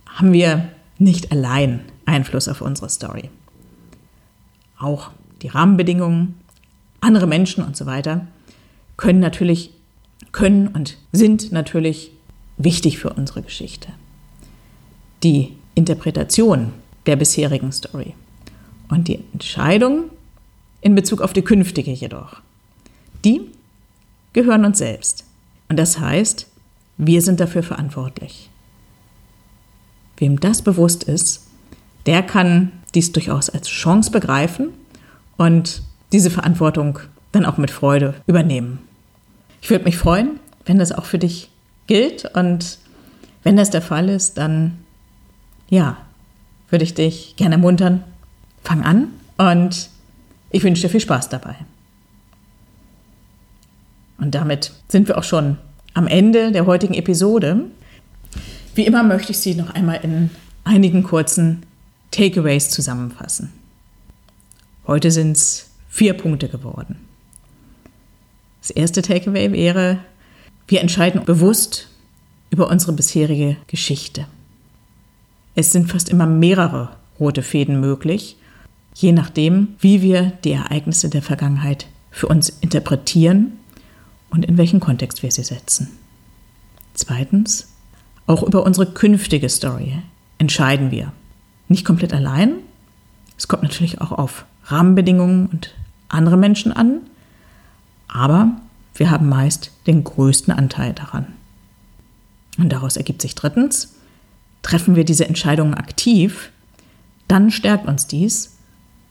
haben 0.07 0.33
wir 0.33 0.69
nicht 0.99 1.33
allein 1.33 1.81
Einfluss 2.05 2.49
auf 2.49 2.61
unsere 2.61 2.89
Story. 2.89 3.31
Auch 4.79 5.11
die 5.41 5.49
Rahmenbedingungen, 5.49 6.35
andere 7.01 7.27
Menschen 7.27 7.65
und 7.65 7.77
so 7.77 7.87
weiter 7.87 8.27
können 8.97 9.21
natürlich, 9.21 9.71
können 10.33 10.69
und 10.69 10.99
sind 11.13 11.51
natürlich 11.51 12.13
wichtig 12.57 12.99
für 12.99 13.11
unsere 13.11 13.43
Geschichte. 13.43 13.89
Die 15.23 15.57
Interpretation 15.75 16.73
der 17.07 17.17
bisherigen 17.17 17.73
Story 17.73 18.15
und 18.89 19.09
die 19.09 19.25
Entscheidung 19.33 20.11
in 20.81 20.95
Bezug 20.95 21.21
auf 21.23 21.33
die 21.33 21.43
künftige 21.43 21.93
jedoch, 21.93 22.37
die 23.25 23.43
gehören 24.33 24.65
uns 24.65 24.79
selbst. 24.79 25.25
Und 25.73 25.79
das 25.79 25.99
heißt, 25.99 26.49
Wir 26.99 27.23
sind 27.23 27.41
dafür 27.41 27.63
verantwortlich. 27.63 28.51
Wem 30.19 30.39
das 30.39 30.61
bewusst 30.61 31.03
ist, 31.03 31.47
der 32.05 32.23
kann 32.23 32.73
dies 32.95 33.13
durchaus 33.13 33.49
als 33.49 33.69
Chance 33.69 34.11
begreifen 34.11 34.69
und 35.39 35.83
diese 36.13 36.29
Verantwortung 36.29 36.99
dann 37.33 37.47
auch 37.47 37.57
mit 37.57 37.71
Freude 37.71 38.13
übernehmen. 38.27 38.81
Ich 39.63 39.71
würde 39.71 39.87
mich 39.87 39.97
freuen, 39.97 40.39
wenn 40.67 40.79
das 40.79 40.93
auch 40.93 41.07
für 41.07 41.19
dich 41.19 41.49
gilt 41.87 42.27
und 42.35 42.77
wenn 43.43 43.57
das 43.57 43.71
der 43.71 43.81
Fall 43.81 44.11
ist, 44.11 44.37
dann 44.37 44.77
ja, 45.71 45.97
würde 46.69 46.85
ich 46.85 46.93
dich 46.93 47.35
gerne 47.37 47.55
ermuntern. 47.55 48.05
Fang 48.63 48.85
an 48.85 49.09
und 49.39 49.89
ich 50.51 50.63
wünsche 50.63 50.83
dir 50.83 50.91
viel 50.91 51.01
Spaß 51.01 51.31
dabei. 51.31 51.57
Und 54.23 54.37
damit 54.37 54.73
sind 54.87 55.09
wir 55.09 55.19
auch 55.19 55.25
schon 55.25 55.59
am 55.95 56.07
Ende 56.07 56.53
der 56.53 56.65
heutigen 56.65 56.95
Episode. 56.95 57.65
Wie 58.77 58.87
immer 58.87 59.03
möchte 59.03 59.33
ich 59.33 59.39
sie 59.39 59.57
noch 59.57 59.75
einmal 59.75 59.99
in 60.05 60.31
einigen 60.63 61.03
kurzen 61.03 61.65
Takeaways 62.13 62.71
zusammenfassen. 62.71 63.53
Heute 64.87 65.11
sind 65.11 65.37
es 65.37 65.71
vier 65.89 66.15
Punkte 66.15 66.49
geworden. 66.49 66.97
Das 68.61 68.71
erste 68.71 69.03
Takeaway 69.03 69.51
wäre, 69.51 69.99
wir 70.69 70.81
entscheiden 70.81 71.25
bewusst 71.25 71.89
über 72.51 72.69
unsere 72.69 72.93
bisherige 72.93 73.57
Geschichte. 73.67 74.27
Es 75.57 75.73
sind 75.73 75.91
fast 75.91 76.09
immer 76.09 76.27
mehrere 76.27 76.91
rote 77.19 77.43
Fäden 77.43 77.81
möglich, 77.81 78.37
je 78.95 79.11
nachdem, 79.11 79.75
wie 79.81 80.01
wir 80.01 80.33
die 80.45 80.53
Ereignisse 80.53 81.11
der 81.11 81.23
Vergangenheit 81.23 81.89
für 82.13 82.29
uns 82.29 82.51
interpretieren 82.51 83.59
und 84.33 84.47
in 84.47 84.59
welchen 84.59 84.81
Kontext 84.81 85.23
wir 85.23 85.31
sie 85.31 85.45
setzen. 85.45 85.89
Zweitens, 86.95 87.69
auch 88.27 88.43
über 88.43 88.65
unsere 88.65 88.87
künftige 88.87 89.49
Story 89.49 89.99
entscheiden 90.39 90.91
wir. 90.91 91.13
Nicht 91.69 91.85
komplett 91.85 92.13
allein. 92.13 92.55
Es 93.37 93.47
kommt 93.47 93.63
natürlich 93.63 94.01
auch 94.01 94.11
auf 94.11 94.45
Rahmenbedingungen 94.65 95.47
und 95.47 95.75
andere 96.09 96.37
Menschen 96.37 96.73
an, 96.73 97.01
aber 98.09 98.53
wir 98.95 99.11
haben 99.11 99.29
meist 99.29 99.71
den 99.87 100.05
größten 100.05 100.53
Anteil 100.53 100.93
daran. 100.93 101.27
Und 102.59 102.71
daraus 102.71 102.97
ergibt 102.97 103.23
sich 103.23 103.35
drittens, 103.35 103.95
treffen 104.63 104.97
wir 104.97 105.05
diese 105.05 105.27
Entscheidungen 105.27 105.75
aktiv, 105.75 106.51
dann 107.29 107.51
stärkt 107.51 107.87
uns 107.87 108.07
dies, 108.07 108.57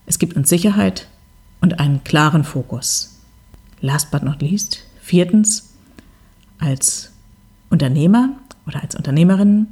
es 0.05 0.19
gibt 0.19 0.35
uns 0.35 0.49
Sicherheit 0.49 1.07
und 1.59 1.79
einen 1.79 2.03
klaren 2.03 2.43
Fokus. 2.43 3.19
Last 3.81 4.11
but 4.11 4.23
not 4.23 4.41
least, 4.41 4.83
Viertens, 5.11 5.73
als 6.57 7.11
Unternehmer 7.69 8.29
oder 8.65 8.81
als 8.81 8.95
Unternehmerin 8.95 9.67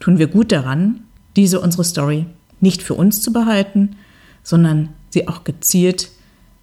tun 0.00 0.18
wir 0.18 0.26
gut 0.26 0.52
daran, 0.52 1.00
diese 1.34 1.60
unsere 1.60 1.82
Story 1.82 2.26
nicht 2.60 2.82
für 2.82 2.92
uns 2.92 3.22
zu 3.22 3.32
behalten, 3.32 3.96
sondern 4.42 4.90
sie 5.08 5.28
auch 5.28 5.44
gezielt 5.44 6.10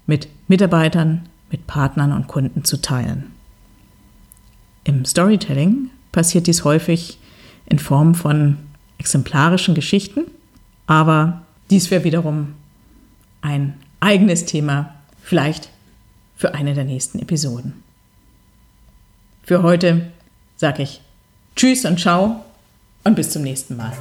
mit 0.05 0.27
Mitarbeitern, 0.47 1.27
mit 1.49 1.65
Partnern 1.65 2.11
und 2.11 2.27
Kunden 2.27 2.63
zu 2.63 2.79
teilen. 2.79 3.31
Im 4.83 5.05
Storytelling 5.05 5.89
passiert 6.11 6.45
dies 6.45 6.63
häufig 6.63 7.17
in 7.65 7.79
Form 7.79 8.13
von 8.13 8.59
exemplarischen 8.99 9.73
Geschichten, 9.73 10.25
aber 10.85 11.41
dies 11.71 11.89
wäre 11.89 12.03
wiederum 12.03 12.49
ein 13.41 13.73
eigenes 14.01 14.45
Thema, 14.45 14.93
vielleicht 15.19 15.71
für 16.35 16.53
eine 16.53 16.75
der 16.75 16.83
nächsten 16.83 17.17
Episoden. 17.17 17.82
Für 19.43 19.61
heute 19.61 20.07
sage 20.55 20.83
ich 20.83 21.01
Tschüss 21.55 21.83
und 21.83 21.99
ciao 21.99 22.45
und 23.03 23.15
bis 23.15 23.29
zum 23.29 23.43
nächsten 23.43 23.75
Mal. 23.75 23.91